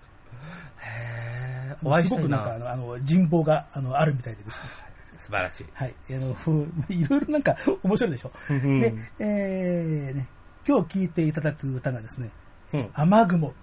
[0.79, 0.87] へ
[1.73, 1.77] え。
[1.83, 2.11] お会いす。
[2.15, 4.69] ごくなんかあの、あの人望があのあるみたいでですね。
[5.31, 5.67] 素晴らしい。
[5.75, 5.95] はい。
[6.11, 6.51] あの、ふ
[6.93, 8.33] いろいろなんか面白いでしょ？
[8.51, 10.27] うんで、えー、ね、
[10.67, 12.31] 今日聴いていただく歌がですね、
[12.73, 12.91] うん。
[12.95, 13.55] 雨雲。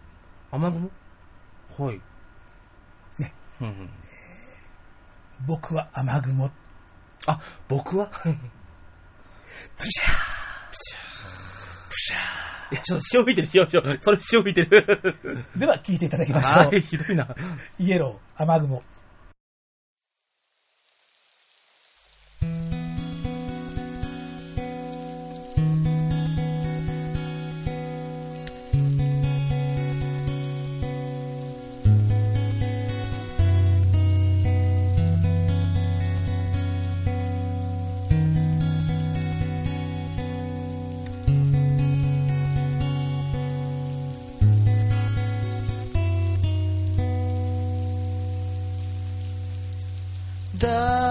[0.51, 0.89] 雨雲？
[1.77, 2.01] はい。
[3.19, 3.33] ね。
[3.59, 3.89] うんうん。
[5.45, 6.49] 僕は雨雲。
[7.25, 8.07] あ、僕は？
[8.07, 10.13] プシャープシャー
[11.89, 13.81] プシャーいや、ちょっと潮吹いてる、潮、潮。
[14.01, 15.45] それ潮吹いてる。
[15.57, 16.53] では聴いていただきましょう。
[16.67, 17.27] はい、ひどいな。
[17.79, 18.83] イエロー、雨雲。
[50.67, 51.06] 誰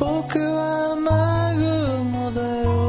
[0.00, 2.80] 僕はマグモだよ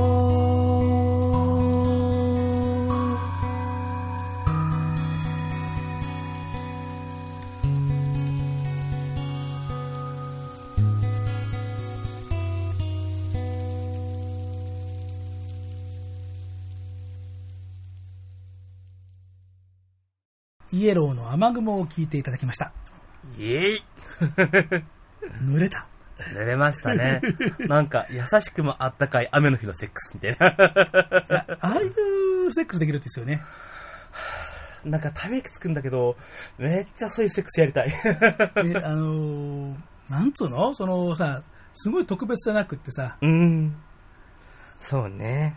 [20.72, 22.72] イエローの雨雲を聞いていただきました。
[23.38, 23.84] イエイ
[25.44, 25.91] 濡れた。
[26.34, 27.22] 寝れましたね。
[27.68, 30.48] なんか、優しくもあったかい雨の日のセックスみたいな。
[30.50, 31.86] いやああい
[32.48, 33.42] うセックスできるんですよね。
[34.86, 36.18] なんか、ため息つくんだけど、
[36.58, 37.90] めっちゃそういうセックスやりたい。
[38.68, 39.76] で、あのー
[40.10, 40.74] なんつうの？
[40.74, 41.42] そのさ、
[41.74, 43.76] すごい特別じゃなくってさ、うん。
[44.82, 45.56] そうね。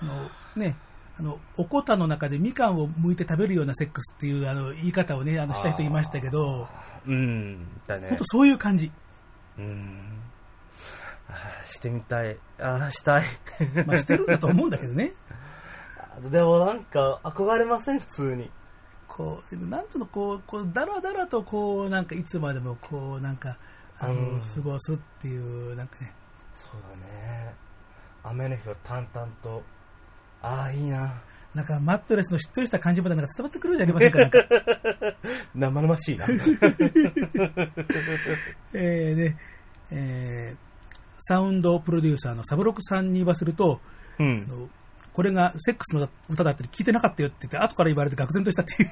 [0.00, 0.12] あの、
[0.54, 0.76] ね、
[1.18, 6.68] あの、おこたの中でみかんを剥いて食べるようなセックスっていうあの言い方をね、あのした人いましたけど、
[7.06, 7.66] うん。
[7.88, 8.24] だね本当。
[8.26, 8.92] そういう感じ。
[9.58, 10.22] うん。
[11.28, 12.36] あーしてみたい。
[12.60, 13.24] ああ、したい。
[13.86, 15.12] まあしてるんだと思うんだけどね。
[16.30, 18.50] でもなんか、憧れません、普通に。
[19.06, 23.56] こう、なんつうの、こう、こう、だらだらとこう、なんかいつまでもこう、なんか、
[23.98, 25.38] あの、うん過ごすってい
[25.72, 26.12] う、なんかね、
[26.54, 27.54] そうだね。
[28.24, 29.62] 雨の日を淡々と。
[30.42, 31.20] ああ、いいな。
[31.54, 34.30] なんかマットレスのしっとりした感じまでなんか伝わってくるじゃありませんか？
[35.54, 36.26] 生々しいな。
[38.74, 39.36] えーで、
[39.90, 40.56] えー
[41.20, 43.80] サウンドプロデューサーのサブロクさんに言わせると、
[44.20, 44.70] うん
[45.18, 48.90] これがセックスの歌だったり聞いてなかったよって言って、後から言われて愕然としたっていう。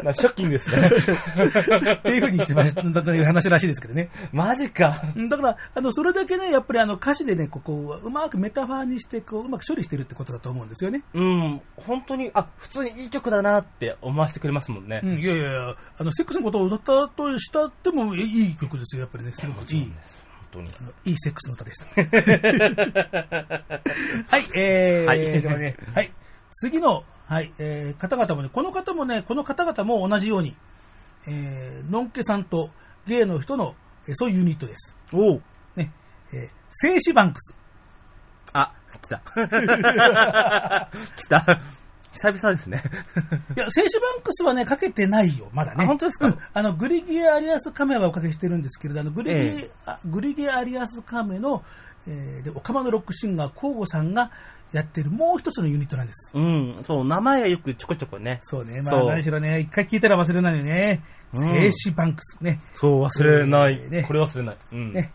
[0.02, 0.90] まあ、ショッキングですね。
[1.92, 4.08] っていうふうに言ってました、だという話らしいですけどね。
[4.32, 5.02] マジか。
[5.14, 11.02] うんだから、あの、それだけね、やっぱりあの歌詞でね、ここう、うまくメタファーにして、こう、うまく処理してるってことだと思うんですよね。
[11.12, 11.60] うん。
[11.76, 15.02] 本当に、あ、普通にいい曲だなって思わせてくれますもんね。
[15.04, 19.32] うん、いやいやいや、あの、セックスのことを歌ったとしたっても、いいい曲ですよ、やっぱりね。
[19.32, 19.82] すごくいい。
[19.82, 19.92] 本
[20.52, 20.68] 当に。
[21.04, 21.86] いいセックスの歌でした。
[24.28, 26.12] はい、えー、はいではね、はい、
[26.52, 30.54] 次の、はい、えー、方々もね、この方もね、この方々も同じように、
[31.26, 32.70] えー、のんけさんと
[33.06, 33.74] ゲイの人の、
[34.06, 34.96] えーそういうユニットです。
[35.12, 35.42] おう
[35.76, 35.92] ね、
[36.32, 37.56] えー、静止バンクス。
[38.52, 39.22] あ、来た。
[41.16, 41.60] 来た。
[42.12, 42.82] 久々ですね。
[43.56, 45.84] いや、静止バンクスはね、かけてないよ、まだね。
[45.84, 46.26] あ本当ですか？
[46.28, 51.64] うんあの、グリギア・アリアス・カメはおかけしてるんですけれど、あの、グリギ、えあグリギア・アリアス・カメの、
[52.06, 54.30] えーで、オカマのロックシンガー、コウゴさんが
[54.72, 56.32] やってるもう一つのユニットなんです。
[56.36, 58.38] うん、そう、名前はよくちょこちょこね。
[58.42, 61.02] そうね、まあ何しろね、一回聞いたら忘れないよね。
[61.34, 62.60] うん静止バンクスね。
[62.74, 63.74] そう、忘れない。
[63.82, 64.56] えーねこれ忘れない。
[64.72, 64.92] うん。
[64.92, 65.12] ね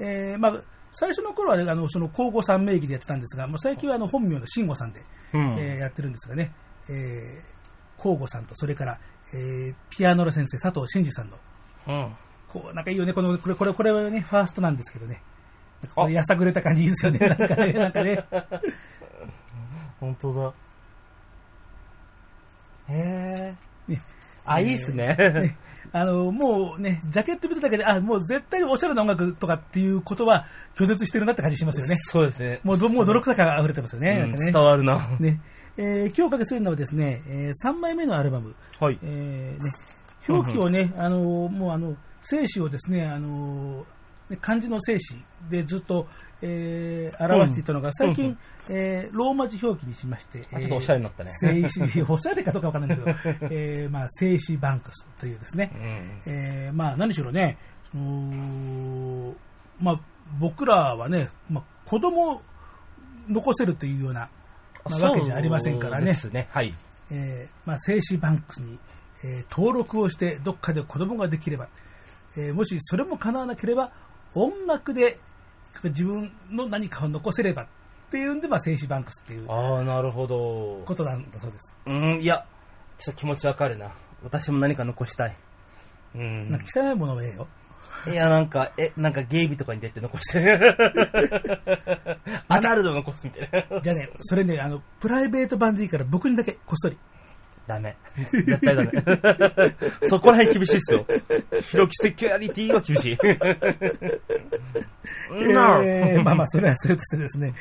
[0.00, 0.60] えーまあ、
[0.94, 6.52] 最初の頃はね、あの、その、交互さん名義でやってたんですが、もう最近はあの、本名の慎吾さんで、うんえーやってるんですがね、
[6.88, 8.98] えー、交互さんと、それから、
[9.32, 11.36] えーピアノの先生、佐藤真二さんの、
[11.88, 12.16] うん。
[12.48, 15.20] こう、なんかいいよね、この、これ、これ、これはね、ファーストなんですけどね。
[15.82, 18.24] なんかこれやさぐれた感じいいですよね、なんかね、 なんかね。
[20.00, 20.52] 本当だ。
[22.88, 23.56] へ
[23.88, 23.92] え。
[23.92, 24.02] ね
[24.44, 25.16] あ、いいっすね。
[25.16, 25.56] ね
[25.96, 30.44] あの、もうね、ジャケット見ただけで、あ、もう絶対におしゃれな音楽とかっていうことは
[30.76, 31.94] 拒絶してるなって感じしますよね。
[32.00, 32.60] そうですね。
[32.64, 34.22] もうど、もう泥臭さが溢れてますよね。
[34.24, 35.08] うんね伝わるな。
[35.20, 35.40] ね、
[35.76, 38.98] えー今日おかけするのはですね、え3枚目のアルバム、はい。
[39.04, 39.70] えーね、
[40.28, 43.86] 表記をね、あのーもうあの、生死をですね、あの
[44.40, 45.14] 漢字の生死
[45.48, 46.08] でずっと、
[46.42, 48.38] えー表していたのが、最近、うん
[48.68, 53.10] えーローマ字表記にしまして、あちょっとおしゃれになったね生死、おしゃれかどうかわからないけど、
[53.50, 55.70] えーまあ、生死バンクスというですね、
[56.26, 56.32] うん。
[56.32, 57.58] えーまあ、何しろね、
[57.92, 59.34] その
[59.80, 60.00] まあ、
[60.38, 62.42] 僕らはね、まあ、子供を
[63.28, 64.28] 残せるというような、
[64.88, 66.48] まあ、わけじゃありませんからねそうで、すね。
[66.50, 66.74] はい。
[67.10, 68.78] えーまあ、精子バンクに、
[69.22, 71.68] えー登録をして、どっかで子供ができれば、
[72.36, 73.92] えーもしそれも叶わなければ、
[74.34, 75.18] 音楽で
[75.82, 77.66] 自分の何かを残せれば
[78.14, 80.82] っていうんで、まあ、精子バンクスっていうああ、なるほど。
[80.86, 81.74] ことなんだそうです。
[81.86, 82.46] うん、いや、
[82.96, 83.92] ちょっと気持ちわかるな。
[84.22, 85.36] 私も何か残したい。
[86.14, 86.52] うん。
[86.52, 87.48] なんか汚いものはええよ。
[88.06, 90.38] いや、なんか、え、なんかゲイビとかに出て残して。
[92.46, 93.80] アナルド残すみたいな。
[93.80, 96.96] じゃあね、それね、あの、プライベート版でいいから僕にだけこっそり。
[97.66, 97.96] ダメ。
[98.30, 98.90] 絶対ダメ。
[100.08, 101.06] そこら辺厳しいっすよ。
[101.62, 103.18] ヒロキセキュアリティは厳しい。
[105.32, 107.54] えーまあまあ、それはそれとしてですね、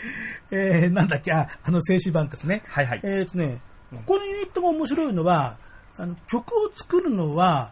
[0.51, 2.63] えーなんだっけ、あ、あの、静止バンクですね。
[2.67, 3.01] はいはい。
[3.03, 5.57] えっ、とね、ここのユニットが面白いのは、
[5.97, 7.71] あの曲を作るのは、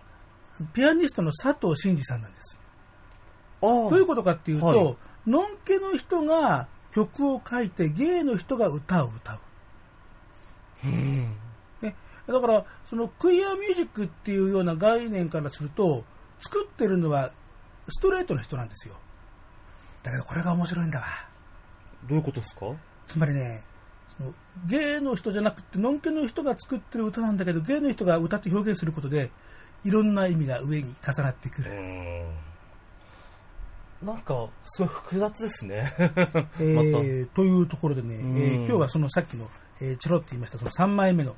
[0.73, 2.59] ピアニストの佐藤真二さんなんです。
[3.61, 4.95] どういうことかっていうと、はい
[5.27, 9.39] のんけの人が曲を書いて、ゲイの人が歌を歌う。
[10.85, 11.35] うん。
[12.27, 16.03] ね、だから、そのクイアミュージックっていうような概念からすると、
[16.39, 17.31] 作ってるのは
[17.89, 18.95] ストレートの人なんですよ。
[20.03, 21.05] だけどこれが面白いんだわ。
[22.09, 22.65] どういうことですか？
[23.07, 23.63] つまりね、
[24.17, 24.33] その
[24.65, 29.29] ゲイの人じゃなくて、ノンケの人が作ってる歌なんだけど、ゲイの人が歌って表現することで、
[29.83, 31.71] いろんな意味が上に重なってくうる。
[31.73, 32.25] ん。
[34.03, 35.93] なんか、すごい複雑ですね。
[35.97, 36.05] え。
[36.57, 39.47] ーというところでね、えうんー今日はそのさっきの、
[39.79, 41.35] えーチロって言いました、その3枚目の、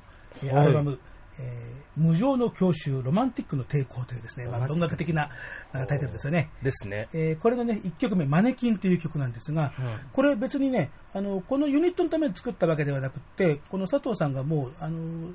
[0.52, 0.98] アルバム、
[1.38, 5.30] えー無常の郷愁ロマンティックの抵抗というですね、まあ、音楽的な
[5.72, 6.50] タイトルですよね。
[6.60, 7.08] ですね。
[7.12, 9.72] えーこれのね、1曲目、マネキンという曲なんですが、
[10.12, 15.30] これ別にね、あの、このユニットのために作ったわけではなくて、この佐藤さんがもう、あの、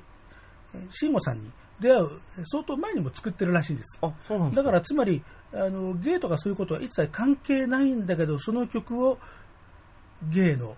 [0.74, 2.08] えー慎吾さんに出会う
[2.44, 3.98] 相当前にも作ってるらしいんです。
[4.02, 5.22] あ、そうなんですだからつまり、
[5.54, 9.18] あの、ゲイとかそういうことは一切関係ないんだけど、その曲を
[10.30, 10.76] ゲイの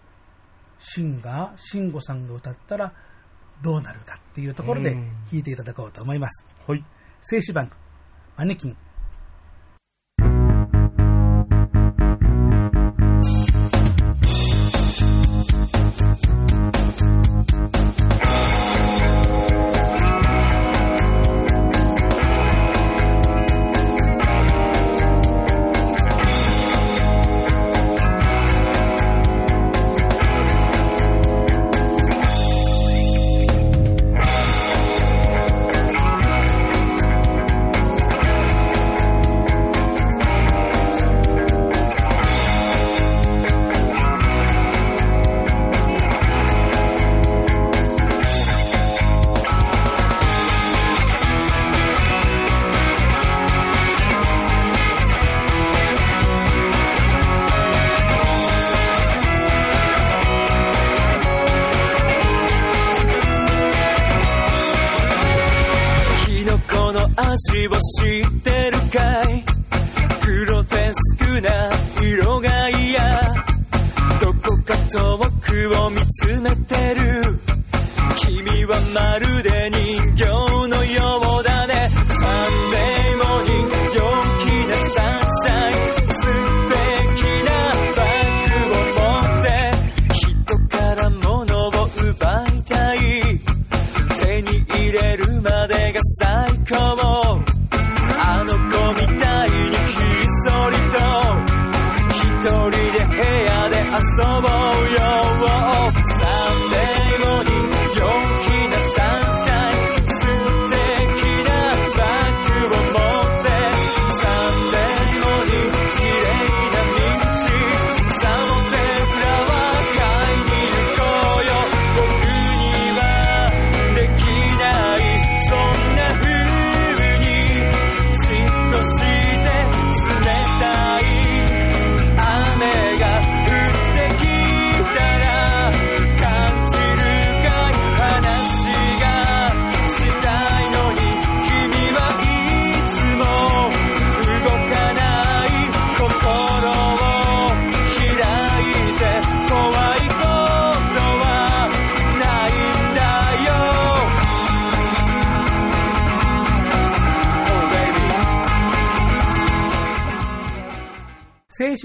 [0.78, 2.92] シンガー、慎吾さんが歌ったら
[3.62, 6.44] どうなるかっていうところでうん聴いていただこうと思います。
[6.66, 6.84] はい。
[7.22, 7.76] 静止バンク、
[8.36, 8.76] マネキン。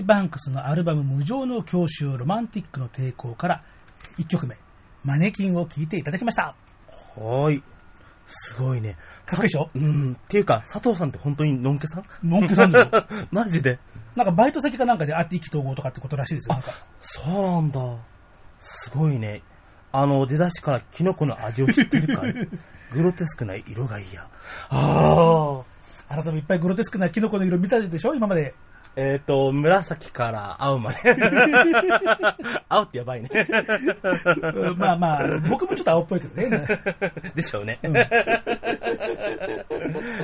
[0.07, 3.61] バンクスのアルバム無常の郷愁ロマンティックの抵抗から
[4.17, 4.57] 1曲目、
[5.03, 6.55] マネキンを聴いていただきました。
[7.17, 7.63] はーい。
[8.29, 8.97] すごいね。
[9.25, 9.69] かっこいいでしょ？
[9.75, 10.13] うん。
[10.13, 12.29] っていうか、佐藤さんって本当にのんけさん？
[12.29, 12.89] のんけさんだよ。
[13.31, 13.79] マジで？
[14.15, 16.55] なんかバイト先かなんかで会って意気投合とかってことらしいですよ。
[16.55, 17.79] なんかそうなんだ。
[18.61, 19.43] すごいね。
[19.91, 22.33] あの、出だしからキノコの味を知ってるかい
[22.93, 24.27] グロテスクな色がいいや。
[24.69, 25.63] ああ。
[26.09, 28.15] あなたもいっぱいグロテスクなキノコの色見たでしょ？
[28.15, 28.53] 今まで。
[28.99, 30.97] えっ、と、紫から青まで。
[32.67, 33.29] 青ってやばいね。
[34.55, 36.67] うんまあまあ、僕もちょっと青っぽいけどね。
[37.35, 37.79] でしょうね。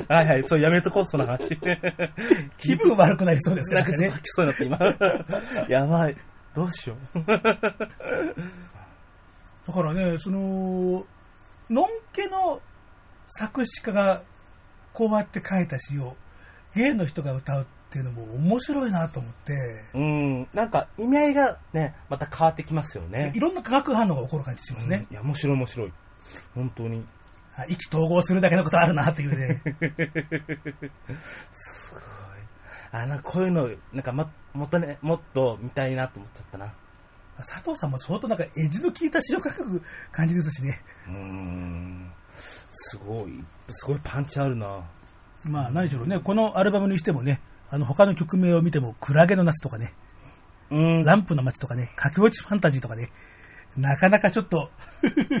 [0.08, 1.56] はいはい、そうやめとこう、その話。
[2.58, 5.68] 気分悪くなりそうですなんかねきそうになった、今。
[5.68, 6.16] やばい。
[6.52, 7.22] どうしよう。
[7.24, 7.38] だ
[9.72, 11.06] からね、その、
[11.70, 12.60] のんけの
[13.28, 14.22] 作詞家が
[14.92, 16.16] こうやって書いた詩を
[16.74, 19.52] ゲイの人が歌うっていうのも面白いなと思って、
[19.94, 23.38] うん、なんか意味合いがね、また変わってきますよねい。
[23.38, 25.06] ろんな化学反応が起こる感じしますね。
[25.08, 25.92] うんいや、面白い面白い。
[26.56, 27.06] 本当に。
[27.54, 29.62] あ意気投合するだけのことあるなっていうね。
[32.90, 36.74] あ、なんかこういうの、なんかももっとね、もっと見たいなと思っちゃったな。
[37.36, 39.80] 佐藤さんも相当なんかエッジの効いた詩を書く
[40.10, 40.80] 感じですしね。
[41.06, 42.12] うーん。
[42.72, 44.82] すごい、すごいパンチあるな。
[45.44, 47.40] まあ、何しろね、このアルバムにしてもね、
[47.74, 49.92] あの、他の曲名を見ても、クラゲの夏とかね、
[50.70, 53.10] うん、ランプの街とかね、駆け落ちファンタジーとかね、
[53.76, 54.70] なかなかちょっと、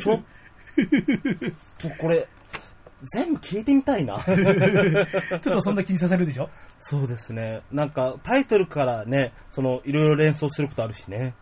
[0.00, 0.16] ちょ？
[0.16, 0.22] っ
[1.78, 2.26] とこれ、
[3.12, 4.18] 全部聞いてみたいな。
[4.26, 6.50] ちょっとそんな気にさせるでしょ？
[6.80, 7.62] そうですね。
[7.70, 11.34] なんか、タイトルからね、その、いろいろ連想することあるしね。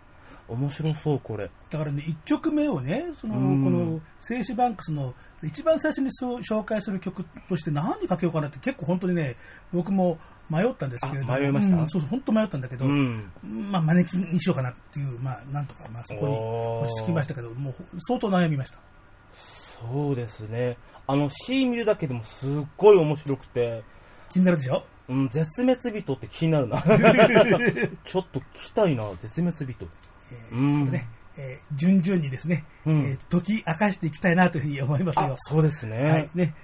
[0.49, 1.51] 面白そう、これ。
[1.71, 9.37] だからね、1曲目をね、その、こうんの、静止バンクスの一番最初にそう紹介する曲として何にかけようかなって結構本当にね、
[9.73, 10.19] 僕も
[10.53, 11.35] 迷ったんですけれども。
[11.35, 11.77] あ迷いました？
[11.77, 13.33] うんそうそう、本当迷ったんだけど、うん。
[13.71, 17.75] まあ、招きにしようかなっていう、まあ、なんとか、まあ、そこに落ち着きましたけど、もう
[18.07, 18.79] 相当悩みました。
[19.81, 20.77] そうですね。
[21.07, 23.83] あの、C 見るだけでもすっごい面白くて、
[24.33, 24.85] 気になるでしょ？
[25.09, 26.81] うん、絶滅人って気になるな。
[28.05, 29.89] ちょっと聞きたいな、絶滅人。
[30.31, 35.97] えーうんね、えー順々にですね、うんえー解き明かしていきたいなというふうに思いますあよ。、そうですね。
[36.03, 36.31] はい。
[36.35, 36.55] ね、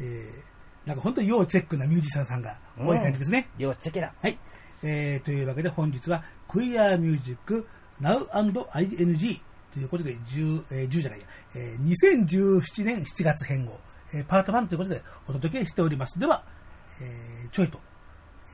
[0.00, 0.45] えー
[0.86, 3.48] なんか本当に要チェックなミュージシャンさんが多い感じですね。
[3.58, 4.14] よっちゃけら。
[4.22, 4.38] はい。
[4.82, 7.66] えー、というわけで本日は Queer Music
[8.00, 9.40] Now&ING
[9.74, 13.78] ということで10、えー10じゃないや、えー2017年7月編号、
[14.14, 16.18] えーパート1ということでお届けしております。
[16.20, 16.44] では、
[17.00, 17.80] えーちょいと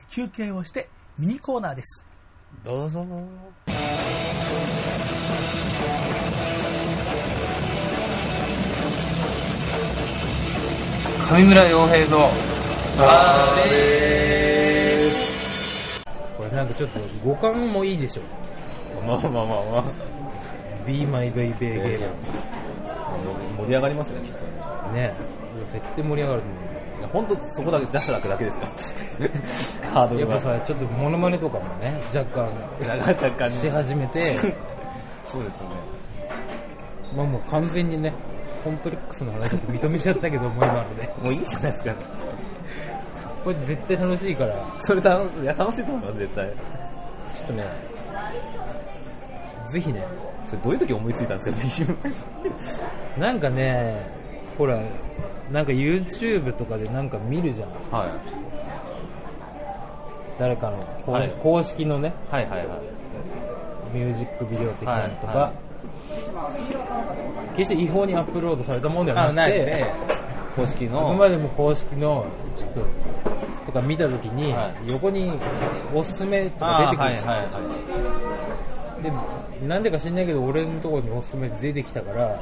[0.09, 2.05] 休憩をしてミニコーナーです。
[2.63, 3.05] どうぞ。
[11.23, 12.29] 上村洋平の
[12.97, 15.11] あれ
[16.37, 18.21] これなんかちょっと五感もいいでしょ。
[19.07, 19.83] まあまあまあまあ。
[20.85, 22.07] Be My Baby ゲーム。
[23.57, 24.39] 盛り上がりますねきっと。
[24.93, 25.15] ねね
[25.71, 26.59] 絶対盛り上がると思
[26.99, 28.61] いや本当そこだけジャスラックだけですよ。
[29.93, 32.49] ハードがやっぱさ、ちょっとモノマネとかもね、若干
[32.81, 34.37] 若干し始めて、
[35.27, 35.75] そうですよね。
[37.15, 38.13] まあもう完全にね、
[38.63, 41.07] コンプレックスの話だと認めちゃったけど、もう今ので。
[41.23, 41.95] もういいじゃないですか
[43.43, 46.49] これ絶対楽しいから、ちょそれ楽いや楽しいと思います絶対
[47.43, 47.65] っとね、
[49.71, 50.07] ぜひね、
[50.49, 51.93] それどういう時思いついたんですか
[53.19, 54.01] なんかね、
[54.57, 54.79] ほら、
[55.51, 57.69] なんか YouTube とかでなんか見るじゃん。
[57.91, 58.09] はい。
[60.39, 61.29] 誰かの公,、はい。
[61.41, 62.79] 公式のね、はいはいはい。
[63.93, 65.53] ミュージックビデオ的なのとか、はいは
[67.55, 69.93] 決して違法にアップロードされたものではなくて、
[70.55, 72.25] 公式あくのまでも公式の、
[72.57, 72.85] ちょっと、
[73.65, 74.91] とか見たときに、はい。
[74.91, 75.31] 横に
[75.93, 77.05] おすすめとか出てくる。
[77.05, 77.79] はいはいは
[78.99, 79.03] い。
[79.03, 82.39] で、なんでか知んないけど、俺のところにおすすめ出てきたから、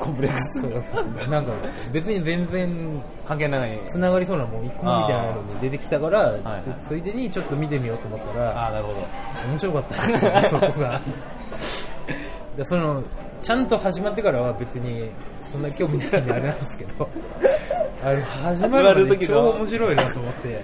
[0.00, 0.84] コンプレック
[1.24, 1.28] ス。
[1.28, 1.52] なんか
[1.92, 3.80] 別に全然関係ない。
[3.90, 6.42] 繋がりそうなもん一個みたいなのに出てきたから、はい
[6.88, 9.06] ついでにちょっと見てみようと思ったら、ああなるほど。
[9.50, 11.00] 面白かった、そこが。
[12.56, 13.02] でその
[13.42, 15.10] ちゃんと始まってからは別に
[15.50, 17.08] そんな興味ないんであれなんですけど、
[18.04, 20.60] あの始まる時の超面白いなと思って、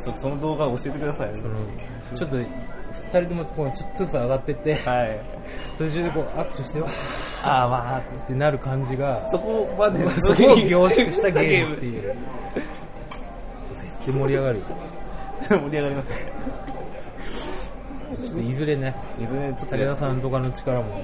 [0.00, 1.54] そその動画教えてくださいその
[2.16, 5.20] ちょっと二人ともこうちょっとずつ上がってって、はい。
[5.76, 6.88] 途中でこう握手して、わ
[7.44, 8.24] ああまあー。
[8.24, 12.02] ってなる感じが、そこまでそこを凝縮したゲームっていう。
[14.02, 14.64] 絶対盛り上がるよ。
[15.48, 16.71] 盛り上がりますね
[18.26, 21.00] いずれね、いずれちょっと武田さんとかの力も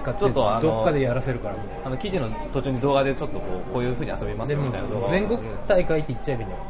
[0.00, 1.54] 使って、ちょっとどっかでやらせるから。
[1.56, 4.48] もあの記事の途中に動画でちょっとこうこういう風に遊びまう。
[4.48, 5.06] すみたいな動画。
[5.06, 6.62] を全国大会って言っちゃえばいいんだよ。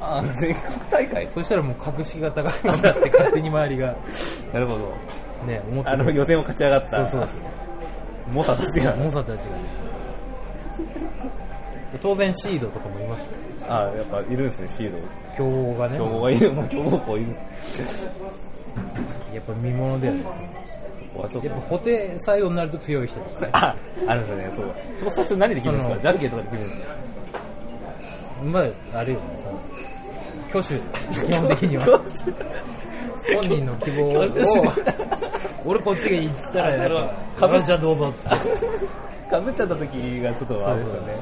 [0.00, 1.28] あー全国大会？
[1.34, 3.94] そしたらもう格式が高くなって勝手に周りが。
[4.52, 4.94] なるほど。
[5.46, 7.06] ね、思ってあの予選を勝ち上がった。
[7.08, 7.28] そうそう。
[8.32, 8.96] 猛者たちが。
[8.96, 9.56] 猛者たちが。
[9.56, 9.62] ね。
[12.02, 13.20] 当然シードとかもいます。
[13.20, 13.26] よ。
[13.68, 14.98] ああやっぱいるんですねシード。
[15.36, 15.96] 強豪がね。
[15.98, 16.50] 強豪がいる。
[16.50, 17.36] 強豪校いる
[19.32, 20.22] やっぱ見物だよね。
[21.14, 23.68] ここはちょっとやっぱ固定サイドになると強い人だから。
[23.68, 23.76] あ
[24.08, 24.52] あるんですよね。
[24.56, 24.66] そう
[25.00, 25.98] そこ最初何できるんですか？
[26.00, 26.88] じゃんけんとかできるんですか
[28.44, 29.18] まあ、あれよ。
[29.20, 29.26] ね、
[30.52, 31.86] その、挙手、基本的には。
[33.34, 34.26] 本人の希望を、
[35.64, 37.08] 俺こっちがいいったら、あなるほど
[37.40, 38.28] かぶじゃあどうぞっつって。
[39.30, 41.16] かぶっちゃった時がちょっとあれですよね。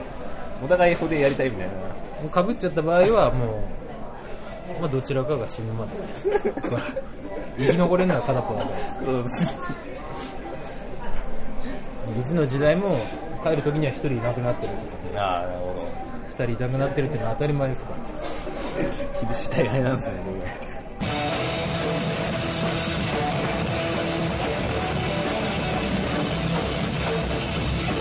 [0.64, 1.72] お互い筆やりたいみたいな。
[1.74, 1.78] も
[2.26, 3.62] うかぶっちゃった場合はも
[4.78, 5.92] う、まあどちらかが死ぬまで。
[7.58, 8.76] 生き残れるのは片方だから。
[9.00, 9.26] うん。
[12.20, 12.96] いつの時代も
[13.42, 14.74] 帰る時には一人いなくなってる。
[14.74, 15.86] とかね、ああなるほど。
[16.28, 17.96] 二人いなくなってるってのは当たり前ですから。
[18.72, 18.88] 厳
[19.34, 20.22] しい大会なんですね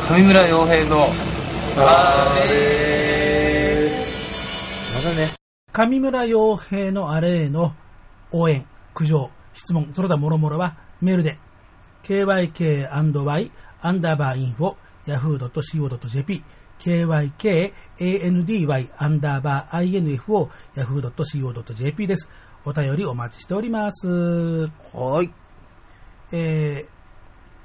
[0.10, 1.10] 上村洋平の
[1.76, 1.84] ま
[5.02, 5.34] だね、
[5.72, 7.74] 上村洋平のあれへの
[8.32, 11.38] 応援、苦情、質問、その他諸々はメールで、
[12.04, 14.76] kyk&y アンダーバーインフォ
[15.06, 16.44] yahoo.co.jp
[16.82, 22.30] kykandy アンダーバー info yahoo.co.jp です。
[22.66, 24.68] お便りお待ちしております。
[24.94, 25.32] はい。
[26.32, 26.86] えー、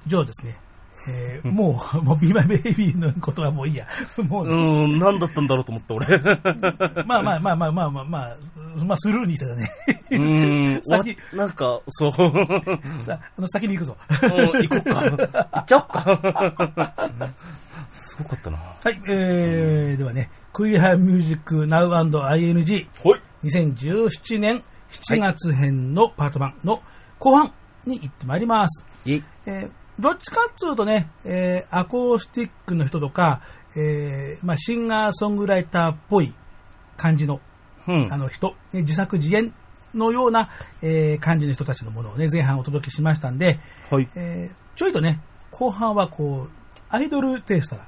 [0.06, 0.65] 以上ですね。
[1.08, 3.86] えーもう、もう、ビーマイベイビーのことはもういいや。
[4.28, 6.18] もううね、ーん、何だったんだろうと思って、俺。
[7.06, 8.36] まあまあまあまあまあまあまあ、
[8.84, 9.70] まあスルーにしてたね。
[10.10, 12.12] うーん、 先わなんか、そう。
[13.02, 13.96] さあ、あの、先に行くぞ。
[14.10, 14.28] うん、
[14.62, 15.00] 行こうか。
[15.52, 17.32] 行っちゃおうか。
[17.94, 18.58] すごかったな。
[18.58, 23.20] はい、えー、ではね、クイアミュージック Now&ING ほい。
[23.44, 26.80] 2017年7月編のパート1の
[27.18, 27.52] 後半
[27.86, 28.84] に行ってまいります。
[29.04, 33.40] いえーどっちかっつうとね、えーアコースティックの人とか、
[33.76, 36.34] えーまあ、シンガーソングライターっぽい
[36.96, 37.40] 感じの
[37.88, 38.16] うんあ。
[38.16, 39.54] の人、ね自作自演
[39.94, 40.50] のような、
[40.82, 43.58] えー感じの人たちのものをね、前半お届けしましたんで、
[43.90, 44.08] はい。
[44.14, 45.20] えーちょいとね、
[45.50, 46.50] 後半はこう、
[46.90, 47.82] アイドルテイストな。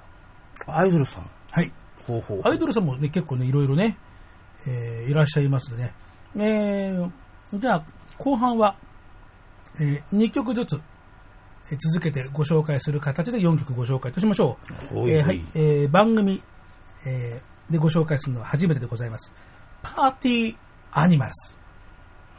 [0.67, 1.31] アイドルさん。
[1.51, 1.71] はい。
[2.07, 2.41] ほうほう。
[2.45, 3.99] アイドルさんもね、結構ね、いろいろね、
[4.67, 5.93] えーいらっしゃいますね。
[6.37, 7.11] えー
[7.55, 7.85] じゃあ、
[8.17, 8.77] 後半は、
[9.81, 10.81] え2曲ずつ、えー
[11.77, 14.59] 続けてご紹介する形で4曲ご紹介としましょ
[14.93, 14.95] う。
[14.95, 16.43] ほいほいえーはい、えー番組、
[17.07, 19.33] えーでご紹介するのは初めてでございます。
[19.83, 20.57] パーティー
[20.93, 21.55] アニマルズ。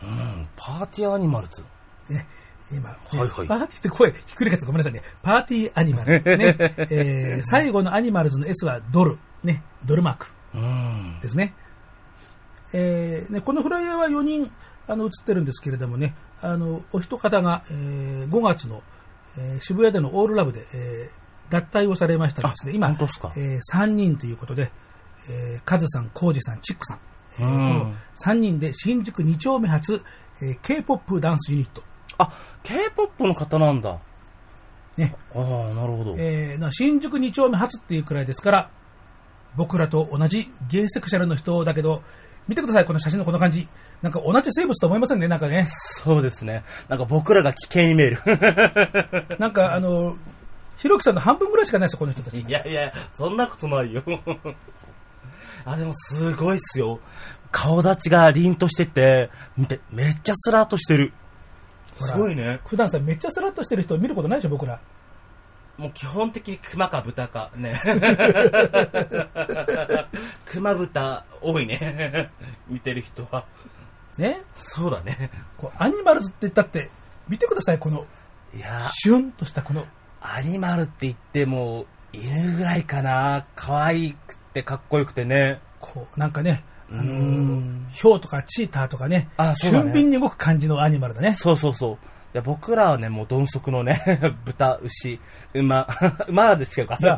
[0.04, 1.64] うん、パーティーアニマルズ。
[2.10, 2.26] ね、
[2.72, 5.04] 今、ねはいはいパーティーって声ひっくり返ってごめんなさいね。
[5.22, 6.38] パーティーアニマルズ。
[6.38, 6.56] ね
[6.90, 9.20] えー最後のアニマルズの S はドル。
[9.44, 10.28] ね、ドルマーク。
[10.56, 11.20] うん。
[11.22, 11.54] ですね。
[12.74, 14.52] えーねこのフライヤーは4人
[14.88, 18.82] あの映ってるんですけれどもね、あのお一方が、えー5月の、
[19.40, 21.20] えー渋谷でのオールラブで、えー
[21.50, 24.72] 脱退をされましたですね、あ今、本え3人ということで、
[25.28, 27.00] えーカズさん、コウジさん、チックさん、
[27.40, 30.04] えーうんこの3人で新宿2丁目発、
[30.42, 31.82] えー K-POP ダンスユニット、
[32.20, 32.32] あ、
[32.64, 33.98] K-POP の方なんだ。
[34.98, 35.42] ねああ、
[35.74, 36.16] なるほど。
[36.20, 38.70] えーな新宿2丁目発っていうくらいですから、
[39.56, 42.04] 僕らと同じゲイセクシャルの人だけど、
[42.48, 43.68] 見てください、この写真のこの感じ。
[44.02, 45.68] なんか同じ生物と思いませんね、なんかね。
[46.04, 46.64] そうですね。
[46.88, 48.22] なんか僕らが危険に見える。
[49.39, 50.16] なんかあの、
[50.78, 52.39] ひろきさんの半分ぐらいしかないですよ、この人たち。
[52.39, 54.04] いやいや、そんなことないよ。
[55.66, 57.00] あ、でもすごいっすよ。
[57.52, 61.12] 顔立ちが凛としてて、見て、めっちゃスラーっとしてる。
[61.95, 62.62] すごいね。
[62.66, 64.80] 普段さ、めっちゃスラッとしてる人見ることないでしょ、僕ら。
[65.78, 67.74] もう基本的に熊か豚か、ね。
[70.45, 72.32] 熊豚多いね。
[72.68, 73.45] 見てる人は。
[74.18, 74.41] ね。
[74.53, 75.32] そうだね。
[75.57, 76.89] こうアニマルズって言ったって、
[77.28, 78.05] 見てください、この、
[78.55, 79.86] いや、シュンとしたこの、
[80.22, 83.45] アニマルって言っても、犬ぐらいかな。
[83.55, 85.62] 可愛くてかっこよくてね。
[85.80, 91.36] こう、なんかね、あのうーん、ヒョウとかチーターとかね、あそうだね俊敏に動く感じのアニマルだね。
[91.36, 91.97] そうそうそう。
[92.34, 94.04] で僕らはね、もう鈍足のね、
[94.46, 95.20] 豚、牛、
[95.56, 95.88] 馬、
[96.30, 97.18] 馬でしかいや、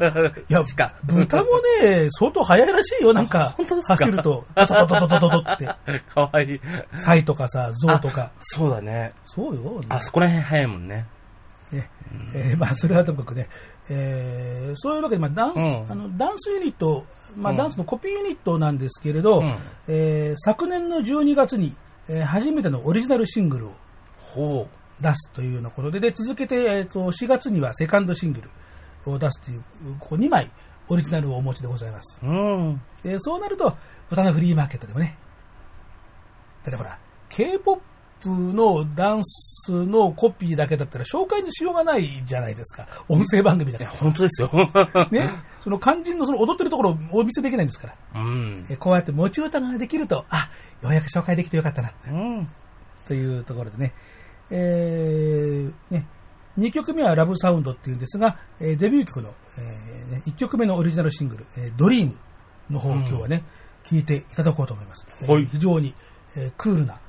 [0.50, 0.94] いやしか。
[1.04, 1.44] 豚も
[1.82, 3.54] ね、 相当速いらしいよ、なんか。
[3.58, 3.96] 本当ですか？
[3.98, 5.66] 走ると、ドドドドドドドって。
[6.14, 6.62] かわいい。
[6.96, 8.32] サイとかさ、ゾウとか。
[8.40, 9.12] そうだね。
[9.26, 9.82] そうよ。
[9.90, 11.06] あそこら辺早いもんね。
[11.74, 11.90] ね
[12.34, 13.48] えーまあ、それはともかくね、
[13.90, 17.06] えーそういうわけで、まあダンうんあのダンスユニット、
[17.36, 19.56] まあうんダンスのコピーユニットなんですけれど、うん
[19.88, 21.74] えー昨年の12月に、
[22.10, 23.72] えー初めてのオリジナルシングルを
[24.34, 24.68] ほ
[25.02, 28.42] 出すというようなことで、で続けて、えー、と4月にはセカンドシング
[29.06, 29.64] ルを出すという、
[30.00, 30.52] ここ2枚
[30.88, 32.20] オリジナルをお持ちでございます。
[32.24, 32.28] う。
[32.28, 32.82] うん。
[33.04, 33.76] でそうなると、
[34.12, 35.18] 歌のフリーマーケットでもね、
[36.64, 36.98] だってほら、
[37.30, 37.82] K-POP
[38.26, 42.88] のダンスのコピーだけだったら紹介にしようがないじゃないですか。
[43.08, 44.50] 音声番組だか本当ですよ。
[44.94, 45.08] ら。
[45.12, 45.32] ね。
[45.62, 48.22] その肝心のその踊ってるところをお見せできないんですから。
[48.22, 48.66] うん。
[48.70, 50.50] えこうやって持ち歌ができると、あ、
[50.84, 52.50] ようやく紹介できてよかったな、うん。
[53.08, 53.94] というところでね。
[54.52, 56.08] えー、ね。
[56.58, 62.18] 2曲目はラブサウンドっていうんですが、えーデビュー曲の、えーね、1曲目のオリジナルシングル、えードリーム
[62.70, 63.44] の方を今日はね、
[63.90, 65.08] 聴いていただこうと思います。
[65.22, 65.94] えーはい非常に、
[66.36, 67.00] えークールな、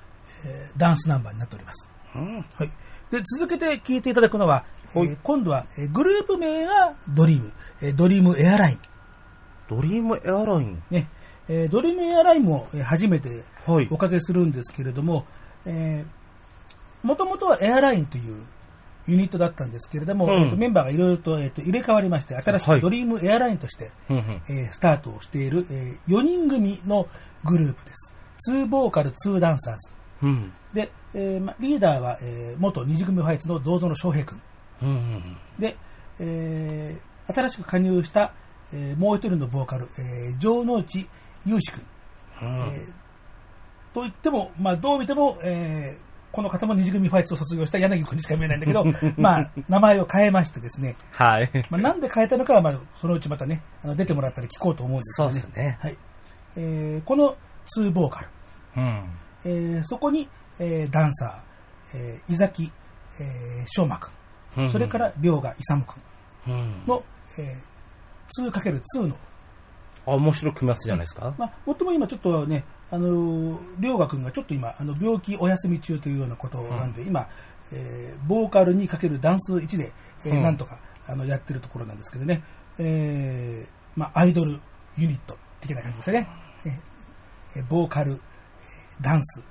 [0.45, 1.91] えーダンスナンバーになっております。
[2.15, 2.37] うん。
[2.37, 2.71] はい。
[3.11, 4.65] で、続けて聴いていただくのは、
[4.95, 8.79] えー今度は、えーグループ名がドリーム、えードリームエアライン。
[9.69, 10.83] ドリームエアライン。
[10.91, 11.09] ね、
[11.49, 15.27] えードリームエアラインもえー初めてはいおかけするんですけれども、
[15.67, 16.22] えー、
[17.03, 18.43] もともとはエアラインという
[19.09, 24.43] ユニットだったんですけれども、うんえーとメンバーがいろいろと,、えーと入れ替わりまして、新しはいくドリームエアラインとして、うんうん。
[24.49, 27.09] えースタートをしている、え4人組の
[27.45, 28.15] グループです。
[28.51, 29.91] 2ボーカル、2ダンサーズ。
[30.23, 30.53] うん。
[30.73, 34.41] で、えーま、リーダーは、えー元二次組ファイツの銅像の翔平君。
[34.83, 35.37] うんうん。
[35.59, 35.77] で、
[36.21, 38.33] えー新しく加入した、
[38.73, 41.09] えーもう一人のボーカル、えー城之内
[41.47, 41.83] 雄志君。
[42.43, 42.93] うんえー
[43.95, 48.85] と言っても、まあ、どう見ても、えーこの方も二次組ファイツを卒業した柳君にしか見えないんだけど、
[49.19, 51.51] まあ、名前を変えましてですね、はい。
[51.71, 55.41] まあ、なんで変えたのかは、まあ、そのうちまたね、あの出てもらったら聞こうと思うんですけどね。
[55.41, 55.97] そうですねはい。
[56.57, 57.37] えーこの
[57.77, 58.29] 2ボーカル、
[58.77, 59.05] うん。
[59.45, 60.29] えーそこに、
[60.59, 62.73] えーダンサー、えー伊崎、
[63.21, 64.01] えー、翔馬
[64.57, 65.85] 君、それから涼河勇
[66.47, 66.83] 君うん。
[66.87, 67.05] の、
[67.39, 69.17] えー、2×2 の、
[70.07, 71.35] あ、面白い組み合わせじゃないですか？
[71.39, 77.29] まあ、もっとも今ちょっとね、あのー、涼河君がちょっと今、あの、病気お休み中というようなことなんで、今、
[77.73, 79.93] えーボーカルにかけるダンス1で、
[80.25, 82.43] えーうんなんとか、あの、やってるところなんですけどね、
[82.79, 84.61] えーまあ、アイドル
[84.97, 86.29] ユニット的な感じですよね。
[86.65, 89.43] えーボーカル、えーダンス、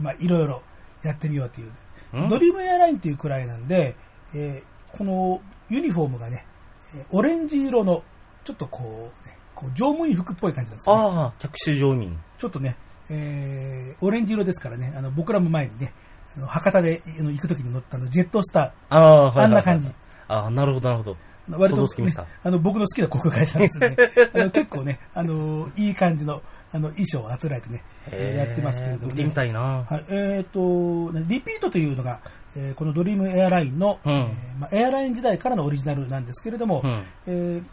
[0.00, 0.62] まあ、いろいろ
[1.02, 1.72] やってみようという。
[2.14, 3.96] うんドリームエアラインっていうくらいなんで、
[4.34, 6.46] えーこのユニフォームがね、
[6.94, 8.04] えーオレンジ色の、
[8.44, 11.02] ちょっとこう、ね、こう乗務員服っぽい感じなんですよ、ね。
[11.02, 12.18] ああ、客種乗民。
[12.38, 12.76] ちょっとね、
[13.08, 15.92] えーオレンジ色ですからね、あの僕らも前にね、
[16.36, 19.44] あの博多で行くときに乗ったあのジェットスタああ、はい。
[19.44, 19.88] あんな感じ。
[20.28, 21.16] ああ、なるほど、なるほど。
[21.50, 22.14] ー、割と、ね。
[22.42, 23.96] あの僕の好きな航空会社なんですよね。
[24.34, 26.42] あの結構ね、あのいい感じの
[26.72, 29.12] あの衣装をあつらえてね、えーやってますけれども、ね。
[29.12, 29.60] 見てみたいな。
[29.60, 32.20] はい、えっ、と、ねリピートというのが、
[32.56, 37.64] えーこのドリームエアラインの、うんえーまあ、エアライン時代からのオリジナルなんですけれども、うんえー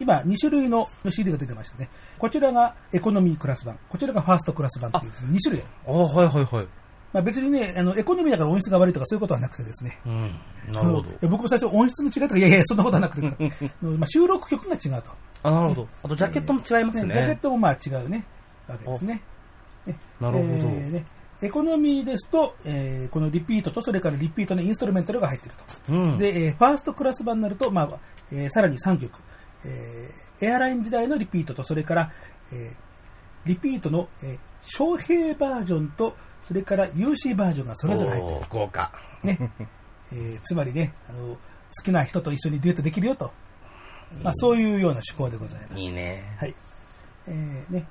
[0.00, 1.88] 今2種類の CD が出てましたね。
[2.18, 5.64] こちらがエコノミークラス版、こちらがファーストクラス版というですね、2種類。
[5.86, 6.66] ああ、はいはいはい。
[7.12, 9.98] まあ、別にね、あのエコノミーだから音質が悪いとかそういうことはなくてですね。
[10.06, 10.40] うん。
[10.72, 15.10] なるほど僕も最初音質の違いとか、いやいや、そんなことはなくて、まあ、収録曲が違うと。
[15.42, 15.88] あなるほど。
[16.04, 17.12] あと、ジャケットも違いますね。
[17.12, 18.24] ジャケットもまあ違うね、
[18.68, 19.22] わけですね。
[19.86, 21.04] ねなるほどえーね
[21.42, 25.56] エコノミーですと、えーこのリピートと、それからリピートのインストルメンタルが入っている
[25.88, 25.94] と。
[25.94, 26.18] うん。
[26.18, 27.98] で、えーファーストクラス版になると、まあ
[28.30, 29.18] えーさらに3曲、
[29.64, 32.12] えーエアライン時代のリピートと、それから、
[32.52, 38.92] えーリピートの、えー、招聘バージョンと、それから UC バージョンがそれぞれ入っている豪華。
[39.22, 39.38] ね。
[40.12, 41.38] えーつまりね、あの、好
[41.84, 43.32] きな人と一緒にデュエットできるよと。
[44.22, 45.80] まあ、そういうような趣向でございます。
[45.80, 46.36] いいね。
[46.38, 46.54] はい。
[47.28, 47.86] えーね。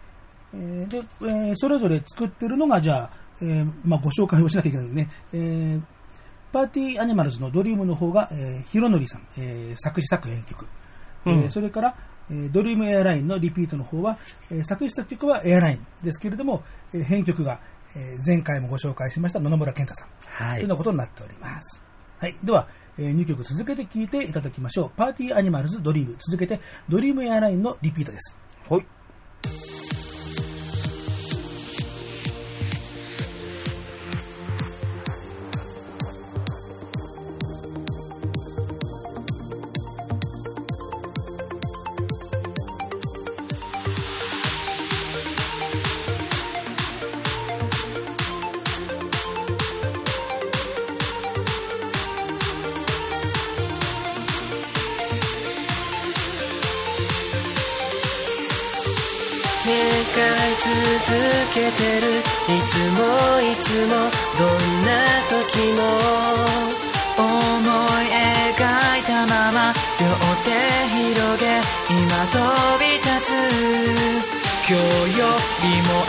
[0.54, 3.10] えーで、えーそれぞれ作ってるのが、じゃあ、
[3.42, 5.10] えーまあ、ご紹介をしなきゃいけないのでね。
[5.34, 5.82] えー
[6.52, 10.66] パーティーアニマルズのドリームの方が、えー、ヒロノリさん、えー作詞作編曲。
[11.32, 11.96] えーうんそれから、
[12.32, 14.18] えードリームエアラインのリピートの方は、
[14.52, 16.64] えー作詞作曲はエアラインですけれども、
[16.94, 17.60] えー編曲が、
[17.96, 20.10] えー前回もご紹介しました野々村健太さん。
[20.48, 20.70] はいというよう。
[20.70, 21.82] なことになっております。
[22.20, 22.36] はい。
[22.44, 22.68] では、
[22.98, 24.92] え2曲続けて聴いていただきましょう。
[24.98, 26.16] パーティーアニマルズドリーム。
[26.20, 26.60] 続けて、
[26.90, 28.38] ドリームエアラインのリピートです。
[28.70, 28.86] はい。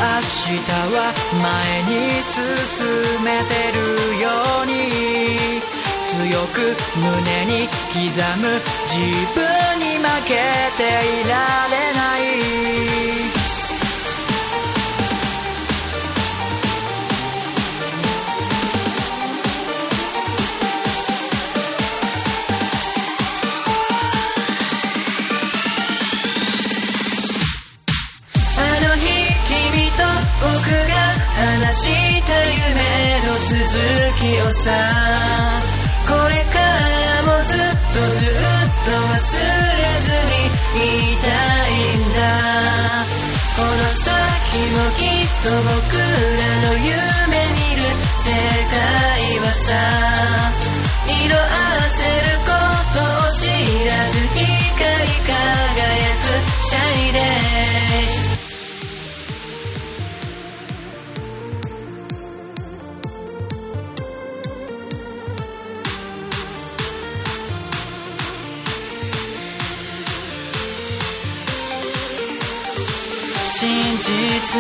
[0.01, 0.57] 日
[0.97, 2.87] は前に進
[3.23, 3.79] めてる
[4.23, 4.31] よ
[4.63, 5.61] うに
[6.03, 8.01] 強く胸に刻
[8.41, 8.97] む自
[9.35, 10.41] 分に負け
[10.79, 10.83] て
[11.21, 12.90] いられない
[34.53, 34.71] さ
[36.07, 38.35] これからもずっとずっ
[38.85, 40.83] と忘れずに
[41.13, 41.27] いた
[41.69, 42.19] いんだ。
[43.57, 44.09] この先
[44.73, 47.83] もきっと僕らの夢見る
[48.25, 48.33] 世
[48.71, 49.69] 界はさ
[51.07, 51.47] 色あ
[51.93, 52.51] せるこ
[52.95, 53.43] とを知
[53.85, 56.33] らず光り輝く
[56.65, 56.79] シャ
[57.09, 57.19] イデ
[74.51, 74.59] 続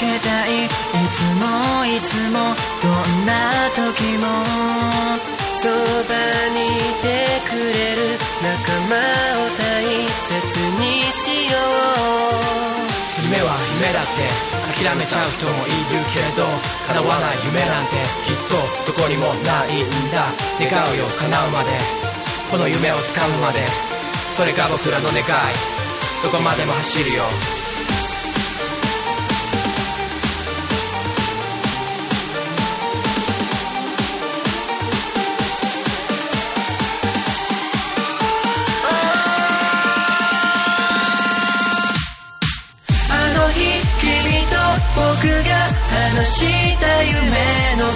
[0.00, 0.68] けたいい
[1.12, 1.44] つも
[1.84, 4.24] いつもどんな時も
[5.60, 5.68] そ
[6.08, 6.16] ば
[6.56, 11.60] にいてくれる仲間を大切にしよう。
[13.28, 14.24] 夢は夢だって
[14.72, 16.48] 諦めちゃう人もいるけれど
[16.88, 18.56] 叶わない夢なんてきっと
[18.90, 20.32] どこにもないんだ。
[20.56, 21.76] 願うよ叶うまで。
[22.50, 23.60] この夢をつかむまで。
[24.34, 25.24] それが僕らの願い。
[26.22, 27.63] どこまでも走るよ。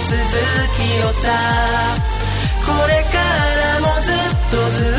[0.09, 1.29] 続きをさ
[2.65, 4.13] これからもずっ
[4.49, 4.93] とずっ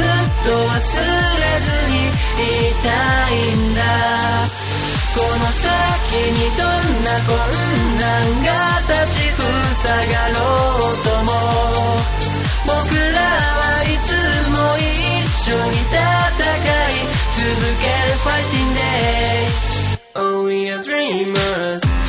[0.46, 2.88] と忘れずにいた
[3.28, 3.80] いんだ。
[5.14, 5.66] この先
[6.30, 6.66] にどん
[7.02, 7.34] な困
[7.98, 8.02] 難
[8.44, 8.48] が
[8.86, 9.38] 立ちふ
[9.82, 10.38] さがろ
[10.92, 11.28] うとも。
[12.66, 14.08] 僕らはいつ
[14.50, 14.84] も一
[15.50, 15.98] 緒に戦
[16.70, 17.02] い
[17.36, 17.50] 続
[17.80, 19.50] ける Fighting Day
[20.14, 21.99] Oh we are dreamers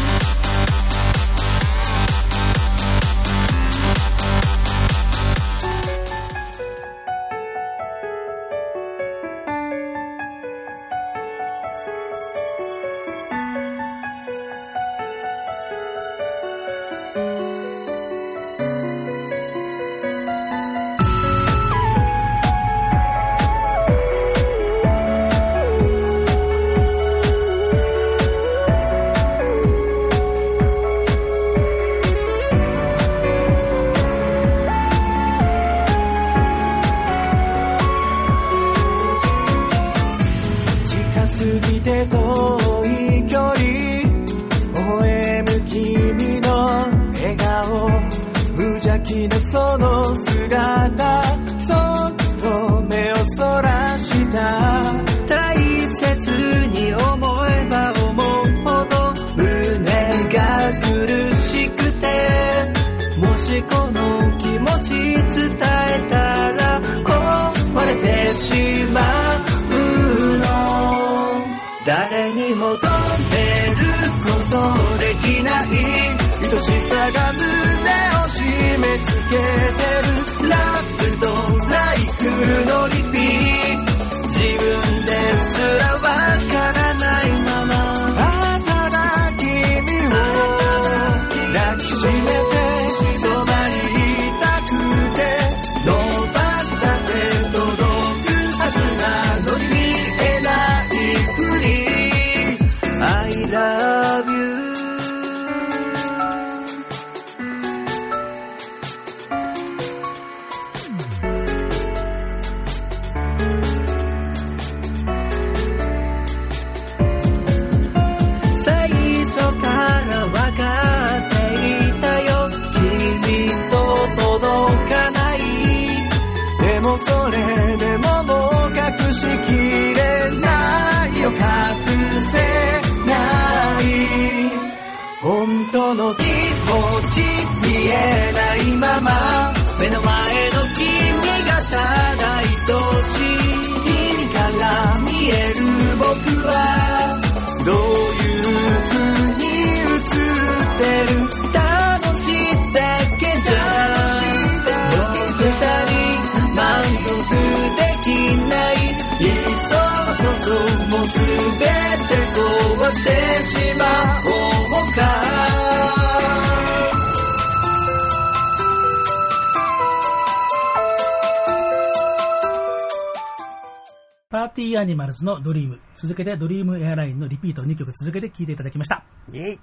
[176.12, 179.05] 続けてドリームエアラインのリピート2曲続けて聴いていただきました。
[179.32, 179.59] イェイ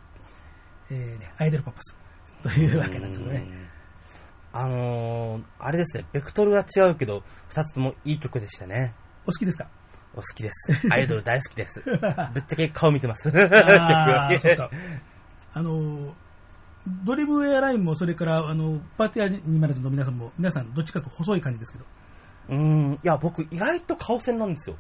[0.91, 1.95] えーね、アイドルポップス
[2.43, 3.47] というわけなんですけどね。
[4.55, 8.95] あのー、あれですね、ベクトルは違うけど、二つともいい曲でしたね。
[9.27, 9.69] お好きですか？
[10.15, 10.89] お好きです。
[10.91, 11.83] アイドル大好きです。
[11.85, 11.99] ぶっ
[12.49, 13.29] ちゃけ顔見てます。
[13.31, 14.71] 曲あはーそうか
[15.53, 16.15] あの、
[17.05, 21.85] ドリームエアラインも、それから、あの、パーティーアニマルズの皆さんも、皆さんどっちかと細い感じですけど。
[22.49, 24.77] うーん、いや、僕意外と顔線なんですよ。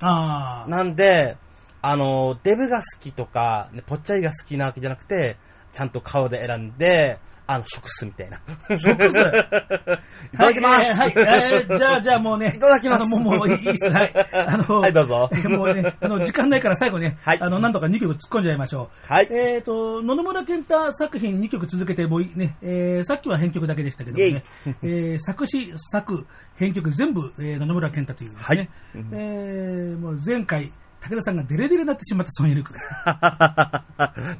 [0.00, 0.68] ああ。
[0.68, 1.36] なんで、
[1.82, 5.36] あの、デブが好きとか、ぽっちゃりが好きなわけじゃなくて、
[5.72, 8.40] ちゃんと顔で選んで、あの、食すみたいな。
[8.78, 8.88] 食す？
[10.32, 10.84] いただきます。
[10.84, 12.52] はい、はいえーじゃあ、じゃあもうね。
[12.56, 13.90] いただきますあの、もう、もういいっす。
[13.90, 14.12] はい。
[14.32, 19.12] あの、 はいどうぞ もうね、あの、時間ないから最後ね、はいあの、なんとか2曲突っ込んじゃいましょう。
[19.12, 24.42] はいえっ、と、野々村健太作品2曲続けて、もういね、えーさっきは編曲だけでしたけどもね、
[24.82, 26.26] えー作詞、作、
[26.56, 28.70] 編曲全部、えー野々村健太というですね、
[29.12, 30.72] えーもう前回、
[31.02, 32.72] 武田さんがデレデレになってしまったソンイルク。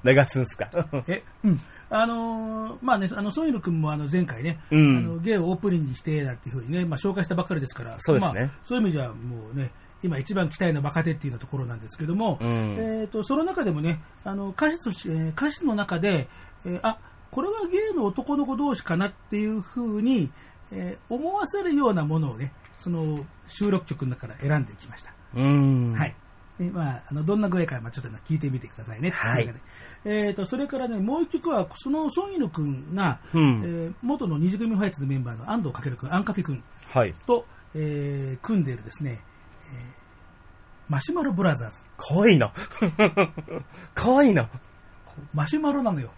[0.04, 0.70] 流すんすか。
[1.06, 1.60] え、うん。
[1.96, 9.70] あのーまあね、あの、ソンイル君もあの前回ね、うんあのゲイをオープニングにして、なんていうふうにね、まあ紹介したばっかりですから、そうですねまあ、そういう意味じゃもうね、
[10.02, 16.28] 今一番期待の若手っていうようなところなんですけども、うんえっ、と、その中でもね、あの、歌詞とし、えー歌詞の中で、
[16.66, 16.98] えーあ、
[17.30, 20.30] これはゲイの男の子同士かなっていうふうに、
[20.72, 25.14] えー思わせるようなものをね、その収録曲の中から選んでいきました。
[25.36, 25.92] うん。
[25.92, 26.14] はい。
[26.58, 29.10] でまあ、あのどんな具合か、まあ、ちょっと聞いてみてくださいね。
[29.10, 29.52] はい
[30.04, 37.14] えー、とそれからね、もう一曲は、そのソンイル君が、うんえー元の二次組ファイツのメンバーの安藤翔君、あんかけ君はい。
[37.26, 37.44] と、
[37.74, 39.20] えー組んでいるですね、
[39.72, 39.94] えー
[40.88, 41.78] マシュマロブラザーズ。
[41.96, 42.52] かわい いな。
[43.94, 44.48] かわいいな。
[45.32, 46.10] マシュマロなのよ。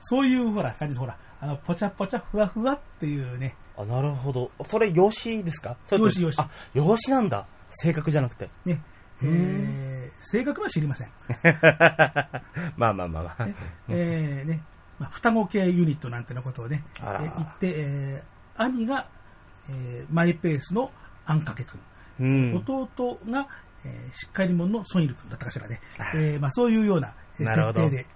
[0.00, 4.50] そういう、ほら、感じで、ほら、あの、ぽちゃぽちゃ、ふわふわっていうね、あ、なるほど。
[4.70, 5.76] それ、養子ですか？
[5.86, 7.46] それと養子養子あ、養子なんだ。
[7.70, 8.48] 性格じゃなくて。
[8.64, 8.80] ね、
[9.22, 10.16] えー。
[10.20, 11.08] 正確は知りません。
[12.76, 13.48] まあまあまあまあ。
[13.88, 14.62] えーね、
[14.98, 19.06] まあ、双子系ユニットなんてなことをね、えー言って、えー兄が、
[19.68, 20.90] えーマイペースの
[21.26, 21.80] あんかけくん、
[22.20, 22.56] うん。
[22.56, 23.46] 弟が、
[23.84, 25.80] えーしっかり者のソンイル君だったかしらね、
[26.14, 28.06] えーまあ、そういうような設定で。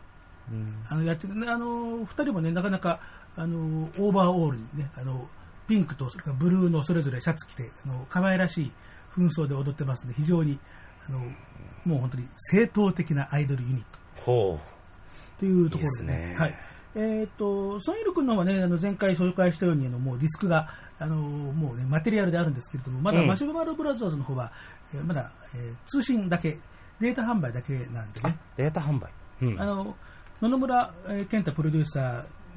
[0.50, 0.84] うん。
[0.88, 3.00] あのやってるね、あの二人もね、なかなか
[3.36, 3.58] あの
[3.98, 5.28] オーバーオールにね、あの
[5.68, 8.72] ピンクとそれからブルーのそれぞれシャツ着て、あの可愛らしい
[9.16, 10.58] 紛争で踊ってますので、非常に
[11.10, 11.20] あの
[11.84, 14.22] もう本当に正統的なアイドルユニット。
[14.22, 14.60] ほ
[15.38, 16.54] というところですねはい。
[16.94, 20.68] えっ、と、ソンイル君の方はね、あの前回紹介したように、あのもうディスクが、
[20.98, 24.52] あのもうね、マテリアルであるんですけれども、まだうんマシュマロブラザーズの方は、
[24.92, 26.58] えーまだ、えー通信だけ、
[27.00, 29.08] データ販売だけなんでね、、データ販売。
[29.42, 29.60] うん。
[29.60, 29.96] あの、
[30.42, 32.00] 野々村、えー健太プロデューサ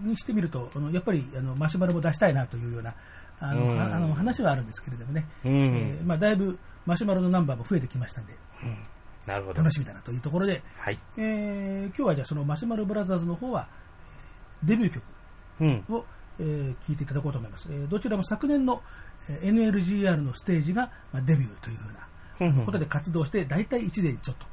[0.02, 2.96] ーにしてみると、あのやっぱりあのマシュマロも出したいなというような、
[3.40, 8.34] あの、うんああの話はあるんですけれどもね、うんえーまあ、だいぶマシュマロのナンバーも増えてきましたんで、
[9.26, 9.60] なるほど。
[9.60, 11.00] 楽しみだなというところで、はい。
[11.18, 13.68] えー今日はじゃあそのマシュマロブラザーズの方は、
[14.62, 15.04] えーデビュー曲
[15.62, 15.86] うん。
[15.90, 16.06] を、
[16.40, 17.68] えー聴いていただこうと思います。
[17.70, 18.82] えーどちらも昨年の、
[19.30, 21.90] えー NLGR のステージが、まあ、デビューというふう
[22.42, 24.46] うんうんなことで活動して、大体1年ちょっと、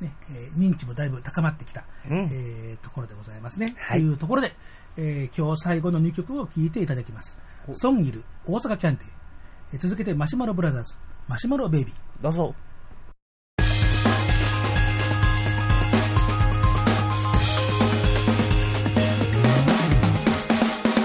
[0.00, 3.74] えーねえー認知もだいぶ高まってきた、うんえーところでございますね。
[3.78, 4.54] はいというところで、
[4.96, 7.38] えー今日最後の2曲を聴いていただきます。
[7.74, 10.96] ソンギル、大阪キャンディー続けてマシュマロブラザーズ、
[11.28, 12.22] マシュマロベイビー。
[12.22, 12.54] どうぞ。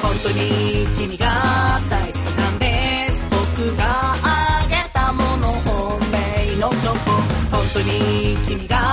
[0.01, 8.92] 本当に君が大好きなんです僕があげたもの本命のチョコ本当に君が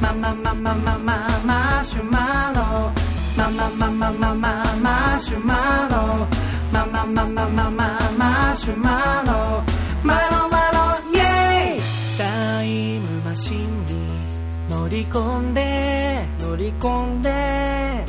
[0.00, 2.92] マママママママシュマロ
[3.36, 6.26] マママママママシュマロ
[6.72, 9.62] マママママママシュマロ
[10.02, 11.80] マロマロイェイ
[12.18, 14.28] タイムマシンに
[14.68, 18.04] 乗り込んで乗り込んで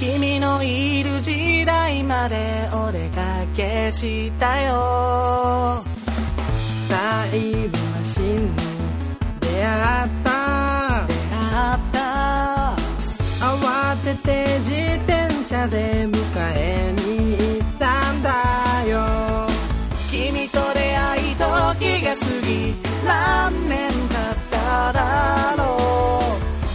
[0.00, 3.22] 君のいる時代までお出か
[3.56, 5.82] けしたよ
[6.90, 7.91] タイム
[8.36, 8.50] に
[9.40, 11.06] 出会った。
[11.06, 12.76] 出会った。
[13.40, 14.70] 慌てて自
[15.06, 16.16] 転車で迎
[16.56, 18.30] えに行ったんだ
[18.88, 18.96] よ。
[20.10, 22.74] 君と出会い時が過ぎ
[23.06, 25.62] 何年経っただろ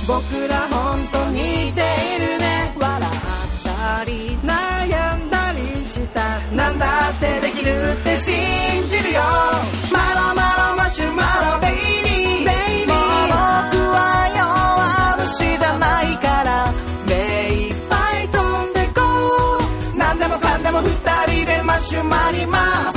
[0.04, 0.08] う。
[0.08, 1.82] 僕ら本当に似て
[2.18, 2.74] いるね。
[2.80, 6.40] 笑ったり悩んだりした。
[6.56, 8.34] なんだってできるって信
[8.90, 9.22] じるよ
[19.95, 22.45] 何でもかんでも二人でマシュマロ
[22.91, 22.97] ベ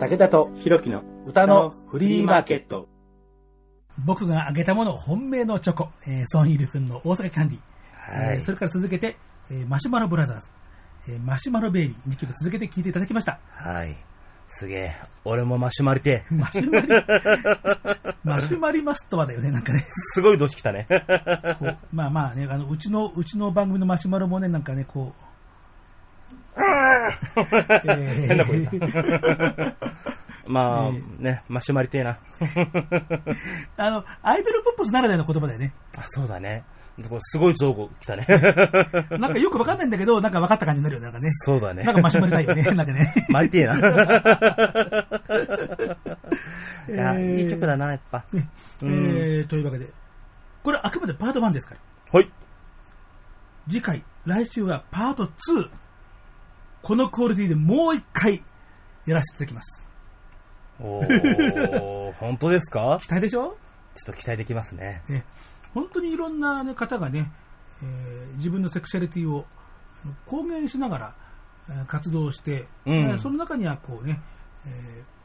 [0.00, 2.89] 武田とひろきの歌のフリーマーケット。
[4.04, 9.16] 僕があげたもの、本命のチョコ、えーソンイル君の大阪キャンディー、はいえーそれから続けて、
[9.50, 10.48] えーマシュマロブラザーズ、
[11.08, 13.38] えーマシュマロベイビー2曲続けて聴いていただきました。
[13.54, 13.96] はい。
[14.52, 14.96] すげえ。
[15.24, 16.34] 俺もマシュマリてえ。
[16.34, 16.88] マシュマリ、
[18.24, 19.86] マシュマリマストはだよね、なんかね。
[20.14, 20.86] すごい年来たね。
[21.92, 25.22] まあまあね、あの、うちの、うちの番組のマシュマロもね、なんかね、こう、
[26.56, 29.74] えー変な声だ
[30.50, 32.18] まあ、ね、マシュマリてえな。
[33.76, 35.72] あの、アイドルポップスならではの言葉だよね。
[35.96, 36.64] あ、そうだね。
[37.20, 38.26] すごい造語来たね。
[39.18, 41.30] なんかよくわかんないんだけど、なんか分かった感じになるよね、なんかね。
[41.46, 41.82] そうだね。
[41.84, 43.14] なんかマシュマリたいよね、 なんかね。
[43.30, 43.74] マリてえな。
[43.76, 43.80] い
[46.92, 48.24] や、えーいい曲だな、やっぱ。
[48.32, 48.48] ね
[48.82, 49.88] えうんー、というわけで、
[50.62, 51.74] これあくまでパート1ですか？
[51.74, 51.80] ら。
[52.18, 52.30] はい。
[53.68, 55.30] 次回、来週はパート2。
[56.82, 58.42] このクオリティでもう一回
[59.06, 59.89] やらせていただきます。
[60.82, 62.98] おー、本当ですか？
[63.02, 63.56] 期待でしょ？
[63.94, 65.02] ちょっと期待できますね。
[65.08, 65.24] ね
[65.74, 67.30] 本当にいろんな、ね、方がね、
[67.82, 69.44] えー自分のセクシャリティを
[70.26, 71.14] 公言しながら、
[71.68, 74.20] えー活動して、うんえーその中にはこうね、
[74.66, 75.20] えー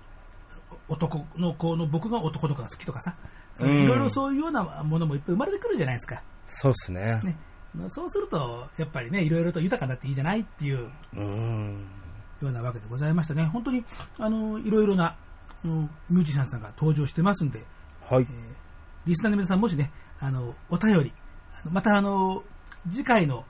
[0.87, 3.15] 男の子の僕が男とかが好きとかさ、
[3.59, 6.21] うんいろいろそういうようなものもいっぱい生まれてくるじゃないですか。
[6.47, 7.19] そうですね。
[7.23, 7.37] ね
[7.73, 11.85] まあそうすると、やっぱりね、いろいろと豊かになっていいじゃないっていううん。
[12.41, 13.45] ようなわけでございましたね。
[13.45, 13.83] 本当に、
[14.17, 15.17] あの、いろいろな、
[15.63, 17.63] うんミュージシャンさんが登場してますんで、
[18.09, 18.27] はい。
[19.05, 21.13] リスナーの皆さんもしね、あの、お便り、
[21.71, 22.43] またあの、
[22.89, 23.45] 次回の、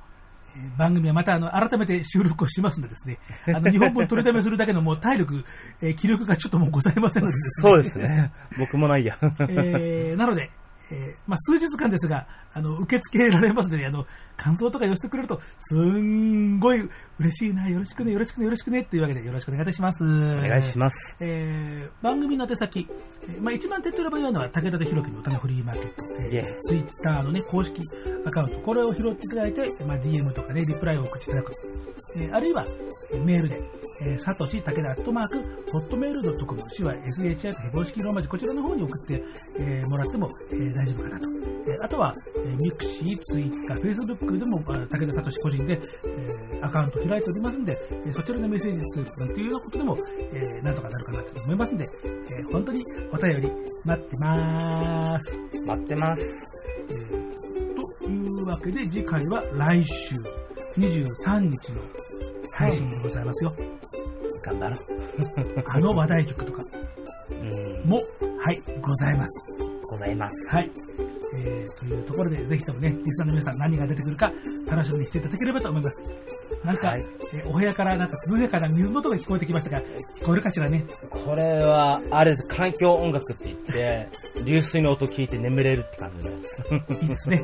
[0.56, 3.20] えー番組はまたあの改めて収録をしますのでですね、
[3.54, 5.44] あの日本文取りためするだけのもう体力、
[5.82, 7.70] えー気力がちょっともうございませんのでですね。
[7.70, 8.32] そうですね。
[8.58, 9.18] 僕もないや。
[9.50, 10.50] えーなので、
[10.92, 14.06] えーまあ、数日間ですが、あの、受け付けられますので、あの、
[14.38, 16.90] 感想とか寄せてくれると、すんごい
[17.20, 20.04] 嬉しいな、よろしくね、よろしくね、よろしくね、っていうわけでよろしくお願いいたします。
[20.04, 21.18] おお願いします。
[21.20, 22.88] えー番組の宛先、
[23.24, 25.94] えーまあ、一番手っ取り早いのは武田で弘樹の歌のフリーマーケット、
[26.32, 27.82] えーイツイッターのね、公式
[28.26, 31.52] アカウント、これを拾っていただいて、まあ、DM とかね、リプライを送っていただく。
[32.18, 32.66] えーあるいは、
[33.14, 33.60] えーメールで、
[34.04, 39.24] えー、さとし、武田アットマーク、ホットメールドットコム、しは SHI と非公式ローマ字、こちらの方に送って、
[39.60, 41.28] えーもらっても、えー大丈夫かなと。
[41.68, 49.98] えーあとは、えーミクシー、ツイッター、フェイスブックでも、あ武田聡個人で、えーアカウント開いておりますんで、えーそちらのメッセージするなんていうようなことでも、
[50.34, 53.52] えーなんとかなるかなと思いますんで、えー本当にお便り
[53.86, 55.38] 待ってまーす。
[55.66, 56.22] 待ってます。
[58.06, 60.16] というわけで、次回は来週
[60.78, 61.82] 23日の
[62.54, 63.54] 配信でございますよ。
[64.46, 64.76] 頑張ろ
[65.66, 66.60] あの話題曲とか。
[67.86, 68.00] も、
[68.40, 69.75] はい、ございます。
[69.92, 70.56] ございます。
[70.56, 70.72] はい。
[71.44, 74.32] えー、というところで、ぜひともね、リスナーの皆さん何が出てくるか
[74.68, 76.04] 楽しみにしていただければと思います。
[76.64, 77.02] なんか、はい
[77.34, 80.86] えーお部屋からなんか涼やかな水の音が聞こえてきましたが、聞こえるかしらね？
[81.26, 84.08] これは、あれです、環境音楽って言って、
[84.46, 86.94] 流水の音聞いて眠れるって感じのやつ。
[87.02, 87.42] いいですね。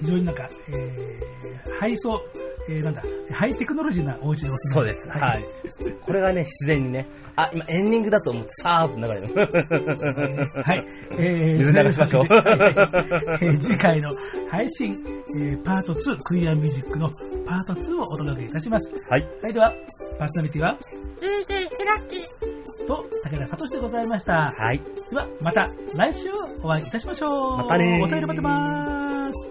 [0.00, 2.22] 非常になんか、えー、ハイソ、
[2.70, 3.02] えー、なんだ、
[3.32, 5.08] ハイテクノロジーなお家でお住まいそうです。
[5.10, 5.42] はい。
[6.06, 9.26] これがね、自然にね、あ、今エンディングだと思ってさーっと流れる。
[10.62, 10.84] はい。
[11.12, 12.70] えー、水流しましょうはいはい
[13.42, 14.14] えー次回の
[14.48, 14.94] 配信、
[15.38, 17.10] えーパート2、クイアミュージックの
[17.44, 18.88] パート2をお届けいたします。
[19.10, 19.28] はい。
[19.42, 19.74] はい、では、
[20.18, 20.78] パーソナリティは、
[22.86, 24.50] と、武田聡でございました。
[24.50, 24.80] はい。
[25.10, 25.66] では、また
[25.96, 26.28] 来週
[26.62, 27.56] お会いいたしましょう。
[27.58, 29.50] またねーお便り待ってまーす。